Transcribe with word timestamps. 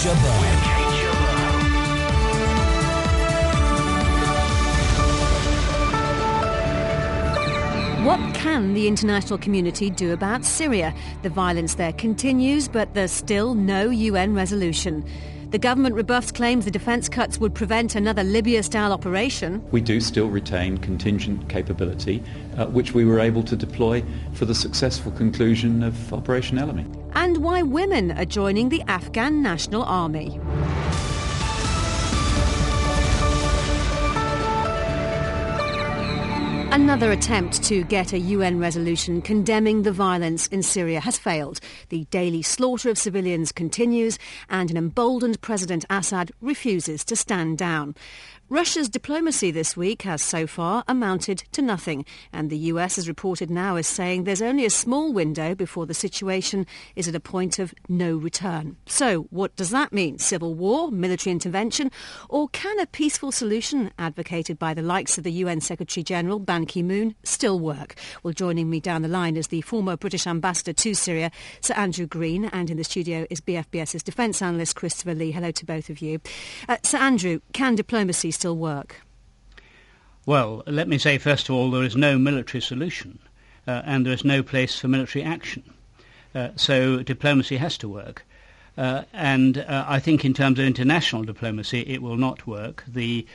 Jabbar. 0.00 0.40
What 8.02 8.34
can 8.34 8.72
the 8.72 8.88
international 8.88 9.38
community 9.38 9.90
do 9.90 10.14
about 10.14 10.46
Syria? 10.46 10.94
The 11.20 11.28
violence 11.28 11.74
there 11.74 11.92
continues, 11.92 12.66
but 12.66 12.94
there's 12.94 13.10
still 13.10 13.52
no 13.54 13.90
UN 13.90 14.34
resolution. 14.34 15.04
The 15.50 15.58
government 15.58 15.96
rebuffs 15.96 16.32
claims 16.32 16.64
the 16.64 16.70
defence 16.70 17.08
cuts 17.08 17.38
would 17.38 17.54
prevent 17.54 17.94
another 17.94 18.22
Libya-style 18.22 18.92
operation. 18.92 19.62
We 19.70 19.80
do 19.80 20.00
still 20.00 20.28
retain 20.28 20.78
contingent 20.78 21.48
capability, 21.48 22.22
uh, 22.60 22.66
which 22.66 22.92
we 22.92 23.04
were 23.04 23.18
able 23.18 23.42
to 23.42 23.56
deploy 23.56 24.04
for 24.34 24.44
the 24.44 24.54
successful 24.54 25.10
conclusion 25.12 25.82
of 25.82 26.12
Operation 26.12 26.58
Ellamy. 26.58 26.84
And 27.14 27.38
why 27.38 27.62
women 27.62 28.12
are 28.12 28.26
joining 28.26 28.68
the 28.68 28.82
Afghan 28.82 29.42
National 29.42 29.82
Army. 29.82 30.38
Another 36.72 37.10
attempt 37.10 37.64
to 37.64 37.82
get 37.84 38.12
a 38.12 38.18
UN 38.18 38.60
resolution 38.60 39.22
condemning 39.22 39.82
the 39.82 39.90
violence 39.90 40.46
in 40.48 40.62
Syria 40.62 41.00
has 41.00 41.18
failed. 41.18 41.58
The 41.88 42.04
daily 42.12 42.42
slaughter 42.42 42.90
of 42.90 42.96
civilians 42.96 43.50
continues, 43.50 44.20
and 44.48 44.70
an 44.70 44.76
emboldened 44.76 45.40
President 45.40 45.84
Assad 45.90 46.30
refuses 46.40 47.04
to 47.06 47.16
stand 47.16 47.58
down. 47.58 47.96
Russia's 48.52 48.88
diplomacy 48.88 49.52
this 49.52 49.76
week 49.76 50.02
has 50.02 50.20
so 50.20 50.44
far 50.44 50.82
amounted 50.88 51.44
to 51.52 51.62
nothing, 51.62 52.04
and 52.32 52.50
the 52.50 52.58
US, 52.58 52.98
is 52.98 53.06
reported 53.06 53.48
now, 53.48 53.76
as 53.76 53.86
saying 53.86 54.24
there's 54.24 54.42
only 54.42 54.64
a 54.64 54.70
small 54.70 55.12
window 55.12 55.54
before 55.54 55.86
the 55.86 55.94
situation 55.94 56.66
is 56.96 57.06
at 57.06 57.14
a 57.14 57.20
point 57.20 57.60
of 57.60 57.72
no 57.88 58.16
return. 58.16 58.76
So, 58.86 59.28
what 59.30 59.54
does 59.54 59.70
that 59.70 59.92
mean? 59.92 60.18
Civil 60.18 60.54
war, 60.54 60.90
military 60.90 61.30
intervention, 61.30 61.92
or 62.28 62.48
can 62.48 62.80
a 62.80 62.86
peaceful 62.86 63.30
solution 63.30 63.92
advocated 64.00 64.58
by 64.58 64.74
the 64.74 64.82
likes 64.82 65.16
of 65.16 65.22
the 65.22 65.30
UN 65.30 65.60
Secretary 65.60 66.02
General 66.02 66.40
Ban 66.40 66.66
Ki 66.66 66.82
moon 66.82 67.14
still 67.22 67.60
work? 67.60 67.94
Well, 68.24 68.34
joining 68.34 68.68
me 68.68 68.80
down 68.80 69.02
the 69.02 69.08
line 69.08 69.36
is 69.36 69.46
the 69.46 69.60
former 69.60 69.96
British 69.96 70.26
ambassador 70.26 70.72
to 70.72 70.94
Syria, 70.94 71.30
Sir 71.60 71.74
Andrew 71.74 72.06
Green, 72.08 72.46
and 72.46 72.68
in 72.68 72.78
the 72.78 72.82
studio 72.82 73.28
is 73.30 73.40
BFBS's 73.40 74.02
defence 74.02 74.42
analyst 74.42 74.74
Christopher 74.74 75.14
Lee. 75.14 75.30
Hello 75.30 75.52
to 75.52 75.64
both 75.64 75.88
of 75.88 76.02
you. 76.02 76.20
Uh, 76.68 76.78
Sir 76.82 76.98
Andrew, 76.98 77.38
can 77.52 77.76
diplomacy 77.76 78.32
still 78.40 78.56
work? 78.56 79.02
Well, 80.24 80.62
let 80.66 80.88
me 80.88 80.96
say 80.96 81.18
first 81.18 81.50
of 81.50 81.54
all, 81.54 81.70
there 81.70 81.82
is 81.82 81.94
no 81.94 82.18
military 82.18 82.62
solution, 82.62 83.18
uh, 83.66 83.82
and 83.84 84.06
there 84.06 84.14
is 84.14 84.24
no 84.24 84.42
place 84.42 84.80
for 84.80 84.88
military 84.88 85.22
action. 85.22 85.62
Uh, 86.34 86.48
so 86.56 87.02
diplomacy 87.02 87.58
has 87.58 87.76
to 87.78 87.88
work. 87.88 88.24
Uh, 88.78 89.02
and 89.12 89.58
uh, 89.58 89.84
I 89.86 89.98
think 89.98 90.24
in 90.24 90.32
terms 90.32 90.58
of 90.58 90.64
international 90.64 91.22
diplomacy, 91.22 91.80
it 91.80 92.00
will 92.00 92.16
not 92.16 92.46
work. 92.46 92.82
The 92.88 93.26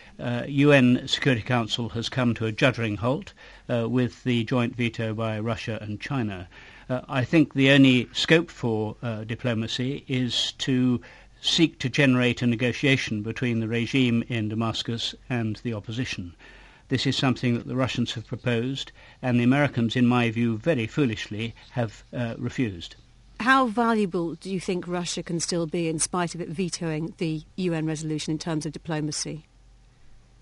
UN 0.47 0.97
uh, 0.97 1.07
Security 1.07 1.43
Council 1.43 1.89
has 1.89 2.09
come 2.09 2.33
to 2.33 2.47
a 2.47 2.51
juddering 2.51 2.97
halt 2.97 3.33
uh, 3.69 3.87
with 3.87 4.23
the 4.23 4.43
joint 4.45 4.75
veto 4.75 5.13
by 5.13 5.39
Russia 5.39 5.77
and 5.81 6.01
China. 6.01 6.47
Uh, 6.89 7.01
I 7.07 7.25
think 7.25 7.53
the 7.53 7.69
only 7.69 8.09
scope 8.11 8.49
for 8.49 8.95
diplomacy 9.27 10.03
is 10.07 10.53
to 10.53 10.99
seek 11.45 11.79
to 11.79 11.89
generate 11.89 12.41
a 12.41 12.47
negotiation 12.47 13.21
between 13.21 13.59
the 13.59 13.67
regime 13.67 14.23
in 14.27 14.49
Damascus 14.49 15.13
and 15.29 15.57
the 15.57 15.73
opposition. 15.73 16.35
This 16.89 17.07
is 17.07 17.15
something 17.15 17.55
that 17.55 17.67
the 17.67 17.75
Russians 17.75 18.13
have 18.13 18.27
proposed, 18.27 18.91
and 19.21 19.39
the 19.39 19.43
Americans, 19.43 19.95
in 19.95 20.05
my 20.05 20.29
view, 20.29 20.57
very 20.57 20.87
foolishly 20.87 21.55
have 21.71 22.03
uh, 22.13 22.35
refused. 22.37 22.95
How 23.39 23.67
valuable 23.67 24.35
do 24.35 24.49
you 24.49 24.59
think 24.59 24.87
Russia 24.87 25.23
can 25.23 25.39
still 25.39 25.67
be 25.67 25.87
in 25.87 25.99
spite 25.99 26.35
of 26.35 26.41
it 26.41 26.49
vetoing 26.49 27.13
the 27.17 27.43
UN 27.57 27.85
resolution 27.85 28.31
in 28.31 28.37
terms 28.37 28.65
of 28.65 28.71
diplomacy? 28.71 29.45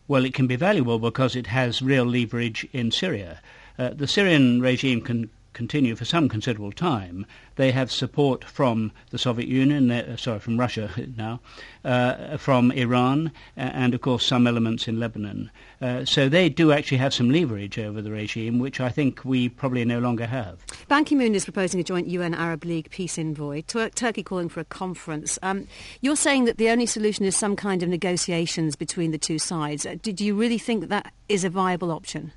Well, 0.07 0.25
it 0.25 0.33
can 0.33 0.47
be 0.47 0.57
valuable 0.57 0.99
because 0.99 1.35
it 1.35 1.47
has 1.47 1.81
real 1.81 2.05
leverage 2.05 2.67
in 2.73 2.91
Syria. 2.91 3.41
Uh, 3.79 3.89
the 3.89 4.07
Syrian 4.07 4.61
regime 4.61 5.01
can 5.01 5.29
continue 5.53 5.95
for 5.95 6.05
some 6.05 6.27
considerable 6.29 6.71
time. 6.71 7.25
They 7.55 7.71
have 7.71 7.91
support 7.91 8.43
from 8.43 8.91
the 9.11 9.17
Soviet 9.17 9.47
Union, 9.47 9.91
uh, 9.91 10.17
sorry, 10.17 10.39
from 10.39 10.59
Russia 10.59 10.89
now, 11.17 11.39
uh, 11.85 12.37
from 12.37 12.71
Iran, 12.71 13.31
and 13.55 13.93
of 13.93 14.01
course 14.01 14.25
some 14.25 14.47
elements 14.47 14.87
in 14.87 14.99
Lebanon. 14.99 15.51
Uh, 15.81 16.05
so 16.05 16.29
they 16.29 16.49
do 16.49 16.71
actually 16.71 16.97
have 16.97 17.13
some 17.13 17.29
leverage 17.29 17.77
over 17.77 18.01
the 18.01 18.11
regime, 18.11 18.59
which 18.59 18.79
I 18.79 18.89
think 18.89 19.23
we 19.23 19.49
probably 19.49 19.85
no 19.85 19.99
longer 19.99 20.25
have. 20.25 20.65
Ban 20.87 21.05
Ki 21.05 21.15
moon 21.15 21.35
is 21.35 21.43
proposing 21.43 21.79
a 21.79 21.83
joint 21.83 22.07
UN 22.07 22.33
Arab 22.33 22.65
League 22.65 22.89
peace 22.89 23.17
envoy, 23.17 23.61
Tur- 23.61 23.89
Turkey 23.89 24.23
calling 24.23 24.49
for 24.49 24.59
a 24.59 24.65
conference. 24.65 25.37
Um, 25.43 25.67
you're 26.01 26.15
saying 26.15 26.45
that 26.45 26.57
the 26.57 26.69
only 26.69 26.85
solution 26.85 27.25
is 27.25 27.35
some 27.35 27.55
kind 27.55 27.83
of 27.83 27.89
negotiations 27.89 28.75
between 28.75 29.11
the 29.11 29.17
two 29.17 29.39
sides. 29.39 29.85
Uh, 29.85 29.95
do 30.01 30.11
you 30.25 30.35
really 30.35 30.57
think 30.57 30.81
that, 30.81 30.89
that 30.89 31.13
is 31.29 31.43
a 31.43 31.49
viable 31.49 31.91
option? 31.91 32.31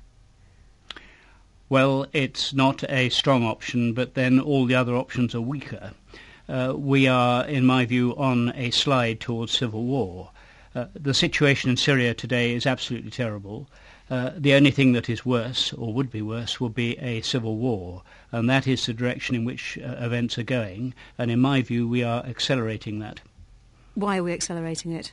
Well, 1.69 2.05
it's 2.13 2.53
not 2.53 2.83
a 2.89 3.09
strong 3.09 3.43
option, 3.43 3.93
but 3.93 4.13
then 4.13 4.39
all 4.39 4.65
the 4.65 4.75
other 4.75 4.95
options 4.95 5.35
are 5.35 5.41
weaker. 5.41 5.91
Uh, 6.47 6.73
we 6.77 7.07
are, 7.07 7.45
in 7.45 7.65
my 7.65 7.85
view, 7.85 8.15
on 8.15 8.53
a 8.55 8.71
slide 8.71 9.19
towards 9.19 9.51
civil 9.51 9.83
war. 9.83 10.31
Uh, 10.73 10.85
the 10.93 11.13
situation 11.13 11.69
in 11.69 11.77
Syria 11.77 12.13
today 12.13 12.53
is 12.53 12.65
absolutely 12.65 13.11
terrible. 13.11 13.67
Uh, 14.09 14.31
the 14.37 14.53
only 14.53 14.71
thing 14.71 14.93
that 14.93 15.09
is 15.09 15.25
worse, 15.25 15.73
or 15.73 15.93
would 15.93 16.09
be 16.09 16.21
worse, 16.21 16.61
would 16.61 16.73
be 16.73 16.97
a 16.99 17.19
civil 17.21 17.57
war, 17.57 18.03
and 18.31 18.49
that 18.49 18.65
is 18.65 18.85
the 18.85 18.93
direction 18.93 19.35
in 19.35 19.43
which 19.43 19.77
uh, 19.77 19.95
events 19.99 20.37
are 20.37 20.43
going. 20.43 20.93
And 21.17 21.29
in 21.29 21.41
my 21.41 21.61
view, 21.61 21.87
we 21.87 22.03
are 22.03 22.23
accelerating 22.25 22.99
that. 22.99 23.19
Why 23.95 24.17
are 24.19 24.23
we 24.23 24.31
accelerating 24.31 24.93
it? 24.93 25.11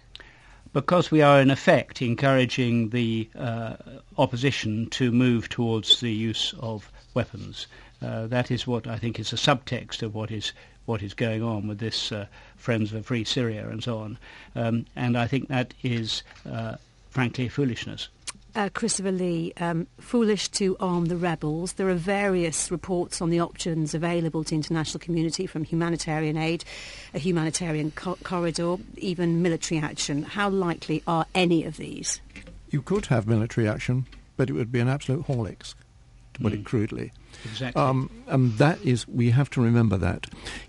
Because 0.75 1.09
we 1.09 1.23
are 1.23 1.41
in 1.41 1.53
effect 1.53 2.03
encouraging 2.03 2.91
the 2.91 3.29
uh, 3.39 3.77
opposition 4.19 4.91
to 4.91 5.13
move 5.13 5.49
towards 5.49 6.01
the 6.01 6.13
use 6.13 6.53
of 6.59 6.91
weapons. 7.15 7.69
Uh, 8.03 8.27
that 8.27 8.51
is 8.51 8.67
what 8.67 8.87
I 8.87 8.99
think 8.99 9.21
is 9.21 9.31
the 9.31 9.37
subtext 9.37 10.03
of 10.03 10.15
what 10.15 10.31
is 10.31 10.53
what 10.85 11.01
is 11.01 11.15
going 11.15 11.43
on 11.43 11.67
with 11.67 11.79
this 11.79 12.13
uh, 12.13 12.27
Friends 12.57 12.93
of 12.93 13.07
Free 13.07 13.25
Syria 13.25 13.69
and 13.71 13.83
so 13.83 13.99
on. 13.99 14.19
Um, 14.55 14.85
and 14.95 15.17
I 15.17 15.27
think 15.27 15.49
that 15.49 15.73
is, 15.83 16.23
uh, 16.45 16.75
frankly, 17.09 17.49
foolishness 17.49 18.09
uh, 18.55 18.69
Christopher 18.73 19.13
Lee, 19.13 19.53
um, 19.59 19.87
foolish 19.99 20.49
to 20.51 20.77
arm 20.81 21.07
the 21.07 21.17
rebels. 21.17 21.75
There 21.75 21.89
are 21.89 21.95
various 21.95 22.71
reports 22.71 23.21
on 23.21 23.31
the 23.31 23.41
options 23.41 23.95
available 23.95 24.45
to 24.45 24.55
international 24.55 25.01
community 25.01 25.47
from 25.47 25.65
humanitarian 25.65 26.37
aid, 26.37 26.65
a 27.13 27.19
humanitarian 27.19 27.91
co- 27.91 28.19
corridor, 28.23 28.77
even 28.97 29.43
military 29.43 29.81
action. 29.81 30.23
How 30.23 30.49
likely 30.49 31.03
are 31.07 31.27
any 31.35 31.65
of 31.65 31.77
these? 31.77 32.21
You 32.71 32.83
could 32.83 33.07
have 33.07 33.27
military 33.27 33.69
action, 33.69 34.07
but 34.37 34.51
it 34.51 34.53
would 34.55 34.73
be 34.73 34.81
an 34.81 34.89
absolute 34.89 35.27
Horlicks, 35.27 35.75
to 36.35 36.41
put 36.41 36.53
mm. 36.53 36.61
it 36.61 36.65
crudely. 36.65 37.13
Exactly. 37.45 37.81
Um, 37.81 38.11
and 38.27 38.59
that 38.59 38.81
is, 38.85 39.07
we 39.07 39.31
have 39.31 39.51
to 39.51 39.61
remember 39.61 39.97
that. 39.99 40.27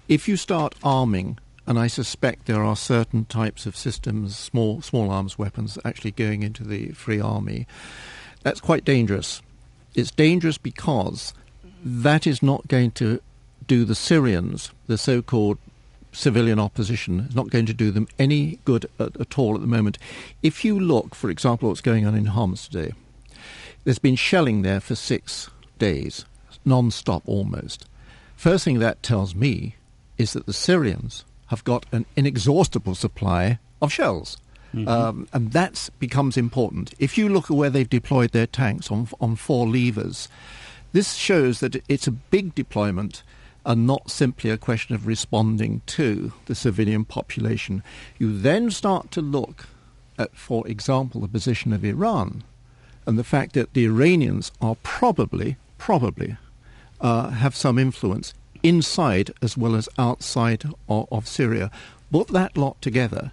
If 0.07 0.27
you 0.27 0.37
start 0.37 0.75
arming 0.83 1.39
and 1.67 1.79
I 1.79 1.87
suspect 1.87 2.45
there 2.45 2.63
are 2.63 2.75
certain 2.75 3.25
types 3.25 3.65
of 3.65 3.75
systems, 3.75 4.37
small 4.37 4.81
small 4.81 5.09
arms 5.09 5.37
weapons, 5.37 5.77
actually 5.83 6.11
going 6.11 6.43
into 6.43 6.63
the 6.63 6.91
Free 6.91 7.19
Army. 7.19 7.67
That's 8.43 8.61
quite 8.61 8.85
dangerous. 8.85 9.41
It's 9.95 10.11
dangerous 10.11 10.57
because 10.57 11.33
that 11.83 12.27
is 12.27 12.43
not 12.43 12.67
going 12.67 12.91
to 12.91 13.19
do 13.67 13.85
the 13.85 13.95
Syrians, 13.95 14.71
the 14.87 14.97
so-called 14.97 15.57
civilian 16.11 16.59
opposition, 16.59 17.21
is 17.21 17.35
not 17.35 17.49
going 17.49 17.65
to 17.65 17.73
do 17.73 17.91
them 17.91 18.07
any 18.19 18.59
good 18.65 18.85
at, 18.99 19.19
at 19.19 19.39
all 19.39 19.55
at 19.55 19.61
the 19.61 19.67
moment. 19.67 19.97
If 20.43 20.63
you 20.63 20.79
look, 20.79 21.15
for 21.15 21.29
example, 21.29 21.69
what's 21.69 21.81
going 21.81 22.05
on 22.05 22.15
in 22.15 22.25
Homs 22.25 22.67
today, 22.67 22.93
there's 23.83 23.99
been 23.99 24.15
shelling 24.15 24.61
there 24.61 24.79
for 24.79 24.95
six 24.95 25.49
days, 25.79 26.25
non-stop 26.63 27.23
almost. 27.25 27.87
First 28.35 28.65
thing 28.65 28.79
that 28.79 29.03
tells 29.03 29.35
me 29.35 29.75
is 30.17 30.33
that 30.33 30.45
the 30.45 30.53
Syrians 30.53 31.25
have 31.47 31.63
got 31.63 31.85
an 31.91 32.05
inexhaustible 32.15 32.95
supply 32.95 33.59
of 33.81 33.91
shells. 33.91 34.37
Mm-hmm. 34.73 34.87
Um, 34.87 35.27
and 35.31 35.51
that 35.53 35.89
becomes 35.99 36.37
important. 36.37 36.93
If 36.99 37.17
you 37.17 37.29
look 37.29 37.45
at 37.45 37.57
where 37.57 37.69
they've 37.69 37.89
deployed 37.89 38.31
their 38.31 38.47
tanks 38.47 38.91
on, 38.91 39.07
on 39.21 39.35
four 39.35 39.67
levers, 39.67 40.27
this 40.91 41.13
shows 41.13 41.59
that 41.61 41.81
it's 41.87 42.07
a 42.07 42.11
big 42.11 42.55
deployment 42.55 43.23
and 43.65 43.87
not 43.87 44.11
simply 44.11 44.49
a 44.49 44.57
question 44.57 44.93
of 44.93 45.07
responding 45.07 45.81
to 45.87 46.33
the 46.45 46.55
civilian 46.55 47.05
population. 47.05 47.83
You 48.19 48.37
then 48.37 48.69
start 48.69 49.11
to 49.11 49.21
look 49.21 49.67
at, 50.17 50.35
for 50.35 50.67
example, 50.67 51.21
the 51.21 51.27
position 51.27 51.73
of 51.73 51.83
Iran 51.83 52.43
and 53.05 53.17
the 53.17 53.23
fact 53.23 53.53
that 53.53 53.73
the 53.73 53.85
Iranians 53.85 54.51
are 54.61 54.75
probably, 54.83 55.57
probably, 55.77 56.37
uh, 57.01 57.29
have 57.29 57.55
some 57.55 57.79
influence 57.79 58.33
inside 58.65 59.31
as 59.41 59.55
well 59.55 59.75
as 59.75 59.87
outside 59.97 60.65
of, 60.89 61.07
of 61.11 61.27
Syria. 61.27 61.69
Put 62.11 62.29
that 62.29 62.57
lot 62.57 62.81
together, 62.81 63.31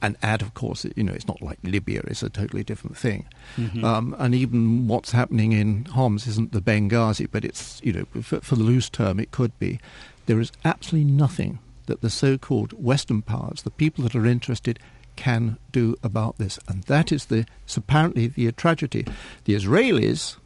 and 0.00 0.16
add, 0.22 0.42
of 0.42 0.54
course, 0.54 0.86
you 0.96 1.02
know, 1.02 1.12
it's 1.12 1.28
not 1.28 1.42
like 1.42 1.58
Libya; 1.62 2.02
it's 2.06 2.22
a 2.22 2.30
totally 2.30 2.64
different 2.64 2.96
thing. 2.96 3.26
Mm-hmm. 3.56 3.84
Um, 3.84 4.16
and 4.18 4.34
even 4.34 4.88
what's 4.88 5.12
happening 5.12 5.52
in 5.52 5.84
Homs 5.86 6.26
isn't 6.26 6.52
the 6.52 6.60
Benghazi, 6.60 7.28
but 7.30 7.44
it's 7.44 7.80
you 7.84 7.92
know, 7.92 8.22
for, 8.22 8.40
for 8.40 8.56
the 8.56 8.62
loose 8.62 8.88
term, 8.88 9.20
it 9.20 9.30
could 9.30 9.56
be. 9.58 9.80
There 10.26 10.40
is 10.40 10.52
absolutely 10.64 11.10
nothing 11.10 11.58
that 11.86 12.00
the 12.00 12.10
so-called 12.10 12.72
Western 12.72 13.22
powers, 13.22 13.62
the 13.62 13.70
people 13.70 14.04
that 14.04 14.14
are 14.14 14.26
interested, 14.26 14.78
can 15.16 15.58
do 15.72 15.96
about 16.02 16.38
this, 16.38 16.58
and 16.68 16.84
that 16.84 17.12
is 17.12 17.26
the 17.26 17.44
apparently 17.76 18.28
the 18.28 18.50
tragedy. 18.52 19.04
The 19.44 19.54
Israelis, 19.54 20.36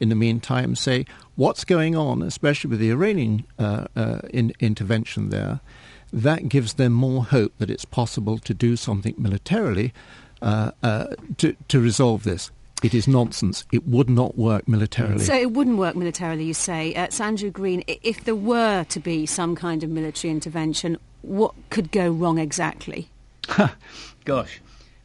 in 0.00 0.08
the 0.08 0.14
meantime, 0.14 0.76
say 0.76 1.04
what's 1.36 1.64
going 1.64 1.96
on, 1.96 2.22
especially 2.22 2.70
with 2.70 2.80
the 2.80 2.90
Iranian 2.90 3.44
uh, 3.58 3.86
uh, 3.96 4.20
in, 4.30 4.52
intervention 4.60 5.30
there. 5.30 5.60
That 6.12 6.48
gives 6.48 6.74
them 6.74 6.92
more 6.92 7.24
hope 7.24 7.56
that 7.58 7.70
it's 7.70 7.86
possible 7.86 8.38
to 8.38 8.52
do 8.52 8.76
something 8.76 9.14
militarily 9.16 9.94
uh, 10.42 10.72
uh 10.82 11.06
to 11.38 11.56
to 11.68 11.80
resolve 11.80 12.24
this. 12.24 12.50
It 12.82 12.94
is 12.94 13.06
nonsense. 13.06 13.64
It 13.72 13.86
would 13.86 14.10
not 14.10 14.36
work 14.36 14.66
militarily. 14.66 15.24
So 15.24 15.34
it 15.34 15.52
wouldn't 15.52 15.78
work 15.78 15.94
militarily, 15.94 16.44
you 16.44 16.54
say. 16.54 16.92
Uh, 16.94 17.06
Andrew 17.20 17.50
Green, 17.50 17.84
if 17.86 18.24
there 18.24 18.34
were 18.34 18.84
to 18.84 18.98
be 18.98 19.24
some 19.24 19.54
kind 19.54 19.84
of 19.84 19.90
military 19.90 20.32
intervention, 20.32 20.98
what 21.22 21.54
could 21.70 21.92
go 21.92 22.10
wrong 22.10 22.38
exactly? 22.38 23.08
Gosh. 24.24 24.60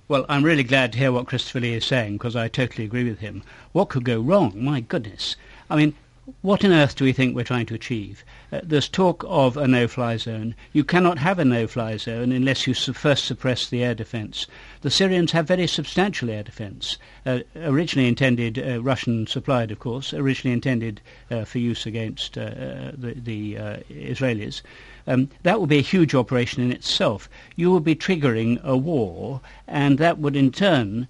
Well, 0.07 0.25
I'm 0.27 0.43
really 0.43 0.63
glad 0.63 0.93
to 0.93 0.97
hear 0.97 1.11
what 1.11 1.27
Christopher 1.27 1.59
Lee 1.59 1.73
is 1.73 1.85
saying 1.85 2.13
because 2.13 2.35
I 2.35 2.47
totally 2.47 2.85
agree 2.85 3.03
with 3.03 3.19
him. 3.19 3.43
What 3.73 3.89
could 3.89 4.05
go 4.05 4.21
wrong? 4.21 4.53
My 4.55 4.79
goodness. 4.79 5.35
I 5.69 5.75
mean, 5.75 5.93
what 6.41 6.65
on 6.65 6.73
earth 6.73 6.95
do 6.95 7.05
we 7.05 7.13
think 7.13 7.33
we're 7.33 7.43
trying 7.43 7.65
to 7.67 7.73
achieve? 7.73 8.25
Uh, 8.51 8.59
there's 8.61 8.89
talk 8.89 9.23
of 9.27 9.55
a 9.55 9.65
no-fly 9.65 10.17
zone. 10.17 10.55
You 10.73 10.83
cannot 10.83 11.17
have 11.19 11.39
a 11.39 11.45
no-fly 11.45 11.95
zone 11.95 12.33
unless 12.33 12.67
you 12.67 12.73
su- 12.73 12.91
first 12.91 13.23
suppress 13.23 13.69
the 13.69 13.81
air 13.81 13.95
defence. 13.95 14.45
The 14.81 14.91
Syrians 14.91 15.31
have 15.31 15.47
very 15.47 15.67
substantial 15.67 16.29
air 16.29 16.43
defence, 16.43 16.97
uh, 17.25 17.39
originally 17.55 18.09
intended, 18.09 18.59
uh, 18.59 18.81
Russian 18.83 19.25
supplied, 19.25 19.71
of 19.71 19.79
course, 19.79 20.13
originally 20.13 20.53
intended 20.53 20.99
uh, 21.31 21.45
for 21.45 21.59
use 21.59 21.85
against 21.85 22.37
uh, 22.37 22.41
uh, 22.41 22.91
the, 22.97 23.13
the 23.13 23.53
Israelis. 23.89 24.61
Um, 25.07 25.29
that 25.43 25.61
would 25.61 25.69
be 25.69 25.77
a 25.77 25.81
huge 25.81 26.13
operation 26.13 26.61
in 26.61 26.73
itself. 26.73 27.29
You 27.55 27.71
would 27.71 27.85
be 27.85 27.95
triggering 27.95 28.61
a 28.63 28.75
war, 28.75 29.39
and 29.65 29.97
that 29.99 30.17
would 30.19 30.35
in 30.35 30.51
turn 30.51 31.07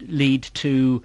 lead 0.00 0.42
to 0.54 1.02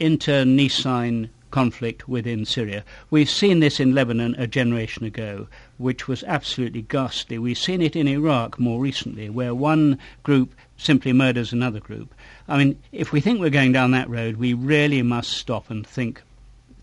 internecine 0.00 1.30
conflict 1.50 2.08
within 2.08 2.44
Syria. 2.44 2.84
We've 3.10 3.30
seen 3.30 3.60
this 3.60 3.80
in 3.80 3.94
Lebanon 3.94 4.34
a 4.38 4.46
generation 4.46 5.04
ago, 5.04 5.48
which 5.78 6.08
was 6.08 6.24
absolutely 6.24 6.82
ghastly. 6.82 7.38
We've 7.38 7.58
seen 7.58 7.82
it 7.82 7.96
in 7.96 8.08
Iraq 8.08 8.58
more 8.58 8.80
recently, 8.80 9.30
where 9.30 9.54
one 9.54 9.98
group 10.22 10.54
simply 10.76 11.12
murders 11.12 11.52
another 11.52 11.80
group. 11.80 12.14
I 12.48 12.58
mean, 12.58 12.80
if 12.92 13.12
we 13.12 13.20
think 13.20 13.40
we're 13.40 13.50
going 13.50 13.72
down 13.72 13.90
that 13.92 14.08
road, 14.08 14.36
we 14.36 14.54
really 14.54 15.02
must 15.02 15.32
stop 15.32 15.70
and 15.70 15.86
think, 15.86 16.22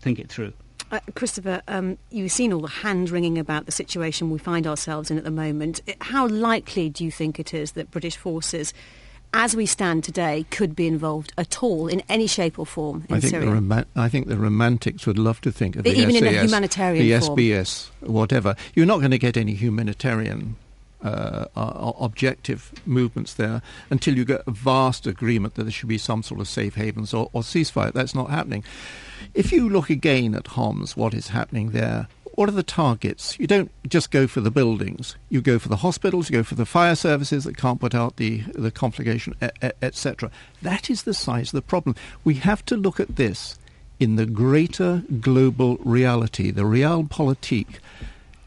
think 0.00 0.18
it 0.18 0.28
through. 0.28 0.52
Uh, 0.92 1.00
Christopher, 1.14 1.62
um, 1.66 1.98
you've 2.10 2.30
seen 2.30 2.52
all 2.52 2.60
the 2.60 2.68
hand 2.68 3.10
wringing 3.10 3.38
about 3.38 3.66
the 3.66 3.72
situation 3.72 4.30
we 4.30 4.38
find 4.38 4.68
ourselves 4.68 5.10
in 5.10 5.18
at 5.18 5.24
the 5.24 5.32
moment. 5.32 5.80
How 6.00 6.28
likely 6.28 6.88
do 6.88 7.04
you 7.04 7.10
think 7.10 7.40
it 7.40 7.52
is 7.52 7.72
that 7.72 7.90
British 7.90 8.16
forces, 8.16 8.72
as 9.36 9.54
we 9.54 9.66
stand 9.66 10.02
today, 10.02 10.46
could 10.50 10.74
be 10.74 10.86
involved 10.86 11.32
at 11.36 11.62
all 11.62 11.88
in 11.88 12.02
any 12.08 12.26
shape 12.26 12.58
or 12.58 12.64
form 12.64 13.04
in 13.10 13.16
I 13.16 13.20
think 13.20 13.30
Syria? 13.30 13.46
The 13.46 13.52
rom- 13.52 13.84
I 13.94 14.08
think 14.08 14.28
the 14.28 14.38
romantics 14.38 15.06
would 15.06 15.18
love 15.18 15.42
to 15.42 15.52
think 15.52 15.76
of 15.76 15.84
the 15.84 15.90
Even 15.90 16.14
SAS, 16.14 16.22
in 16.22 16.26
a 16.26 16.42
humanitarian 16.42 17.06
the 17.06 17.20
form. 17.20 17.38
SBS, 17.38 17.90
whatever. 18.00 18.56
You're 18.74 18.86
not 18.86 18.98
going 18.98 19.10
to 19.10 19.18
get 19.18 19.36
any 19.36 19.52
humanitarian 19.52 20.56
uh, 21.04 21.44
uh, 21.54 21.92
objective 22.00 22.72
movements 22.86 23.34
there 23.34 23.60
until 23.90 24.16
you 24.16 24.24
get 24.24 24.42
a 24.46 24.50
vast 24.50 25.06
agreement 25.06 25.54
that 25.56 25.64
there 25.64 25.70
should 25.70 25.90
be 25.90 25.98
some 25.98 26.22
sort 26.22 26.40
of 26.40 26.48
safe 26.48 26.74
havens 26.74 27.12
or, 27.12 27.28
or 27.34 27.42
ceasefire. 27.42 27.92
That's 27.92 28.14
not 28.14 28.30
happening. 28.30 28.64
If 29.34 29.52
you 29.52 29.68
look 29.68 29.90
again 29.90 30.34
at 30.34 30.46
Homs, 30.48 30.96
what 30.96 31.12
is 31.12 31.28
happening 31.28 31.72
there, 31.72 32.08
what 32.36 32.50
are 32.50 32.52
the 32.52 32.62
targets? 32.62 33.38
You 33.40 33.46
don't 33.46 33.70
just 33.88 34.10
go 34.10 34.26
for 34.26 34.40
the 34.40 34.50
buildings. 34.50 35.16
You 35.30 35.40
go 35.40 35.58
for 35.58 35.68
the 35.68 35.76
hospitals, 35.76 36.30
you 36.30 36.36
go 36.36 36.42
for 36.42 36.54
the 36.54 36.66
fire 36.66 36.94
services 36.94 37.44
that 37.44 37.56
can't 37.56 37.80
put 37.80 37.94
out 37.94 38.16
the, 38.16 38.42
the 38.54 38.70
conflagration, 38.70 39.34
etc. 39.82 40.30
That 40.62 40.90
is 40.90 41.02
the 41.02 41.14
size 41.14 41.48
of 41.48 41.52
the 41.52 41.62
problem. 41.62 41.96
We 42.24 42.34
have 42.34 42.64
to 42.66 42.76
look 42.76 43.00
at 43.00 43.16
this 43.16 43.58
in 43.98 44.16
the 44.16 44.26
greater 44.26 45.02
global 45.20 45.78
reality, 45.78 46.50
the 46.50 46.62
realpolitik. 46.62 47.78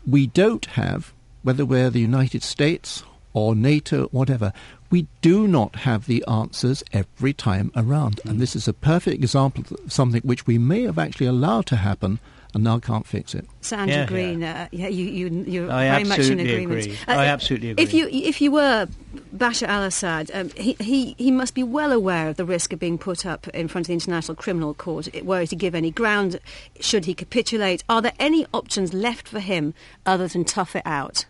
We 0.07 0.27
don't 0.27 0.65
have, 0.68 1.12
whether 1.41 1.65
we're 1.65 1.89
the 1.89 2.00
United 2.00 2.44
States 2.44 3.03
or 3.33 3.56
NATO, 3.56 4.07
whatever, 4.07 4.53
we 4.91 5.07
do 5.21 5.47
not 5.47 5.77
have 5.77 6.06
the 6.06 6.24
answers 6.27 6.83
every 6.94 7.33
time 7.33 7.71
around. 7.75 8.21
And 8.24 8.39
this 8.39 8.56
is 8.56 8.68
a 8.68 8.74
perfect 8.74 9.24
example 9.24 9.63
of 9.71 9.91
something 9.91 10.21
which 10.21 10.45
we 10.45 10.59
may 10.59 10.83
have 10.83 11.00
actually 11.00 11.27
allowed 11.27 11.65
to 11.68 11.75
happen 11.77 12.19
and 12.54 12.63
now 12.63 12.80
can't 12.80 13.06
fix 13.06 13.36
it. 13.36 13.46
Sir 13.62 13.75
Andrew 13.78 13.96
yeah, 13.96 14.06
Green, 14.06 14.42
yeah. 14.42 14.63
Uh, 14.63 14.68
yeah, 14.72 14.88
you, 14.88 15.06
you, 15.06 15.44
you're 15.48 15.72
I 15.72 15.90
very 15.90 16.04
much 16.06 16.19
in 16.19 16.40
agreement. 16.40 16.86
Agree. 16.86 16.98
Uh, 17.07 17.12
I 17.12 17.25
absolutely 17.25 17.72
agree. 17.72 17.84
If 17.84 17.94
you, 17.94 18.07
if 18.07 18.42
you 18.42 18.51
were 18.51 18.88
Bashar 19.36 19.68
al-Assad, 19.68 20.31
um, 20.34 20.50
he, 20.51 20.75
he, 20.80 21.16
he 21.18 21.31
must 21.31 21.54
be 21.54 21.63
well 21.63 21.92
aware 21.92 22.30
of 22.30 22.38
the 22.38 22.46
risk 22.46 22.74
of 22.74 22.80
being 22.80 22.98
put 22.98 23.25
up 23.25 23.48
in 23.50 23.68
front 23.68 23.86
of 23.86 23.88
the 23.90 23.94
International 23.94 24.36
Criminal 24.36 24.74
Court 24.74 25.10
were 25.24 25.42
he 25.42 25.48
to 25.48 25.56
give 25.56 25.75
any 25.75 25.92
ground. 25.92 26.40
Should 26.80 27.06
he 27.06 27.13
capitulate? 27.13 27.84
Are 27.88 28.01
there 28.01 28.13
any 28.19 28.48
options 28.54 28.94
left 28.94 29.28
for 29.28 29.40
him 29.40 29.75
other 30.06 30.28
than 30.28 30.44
tough 30.44 30.75
it 30.75 30.84
out? 30.86 31.25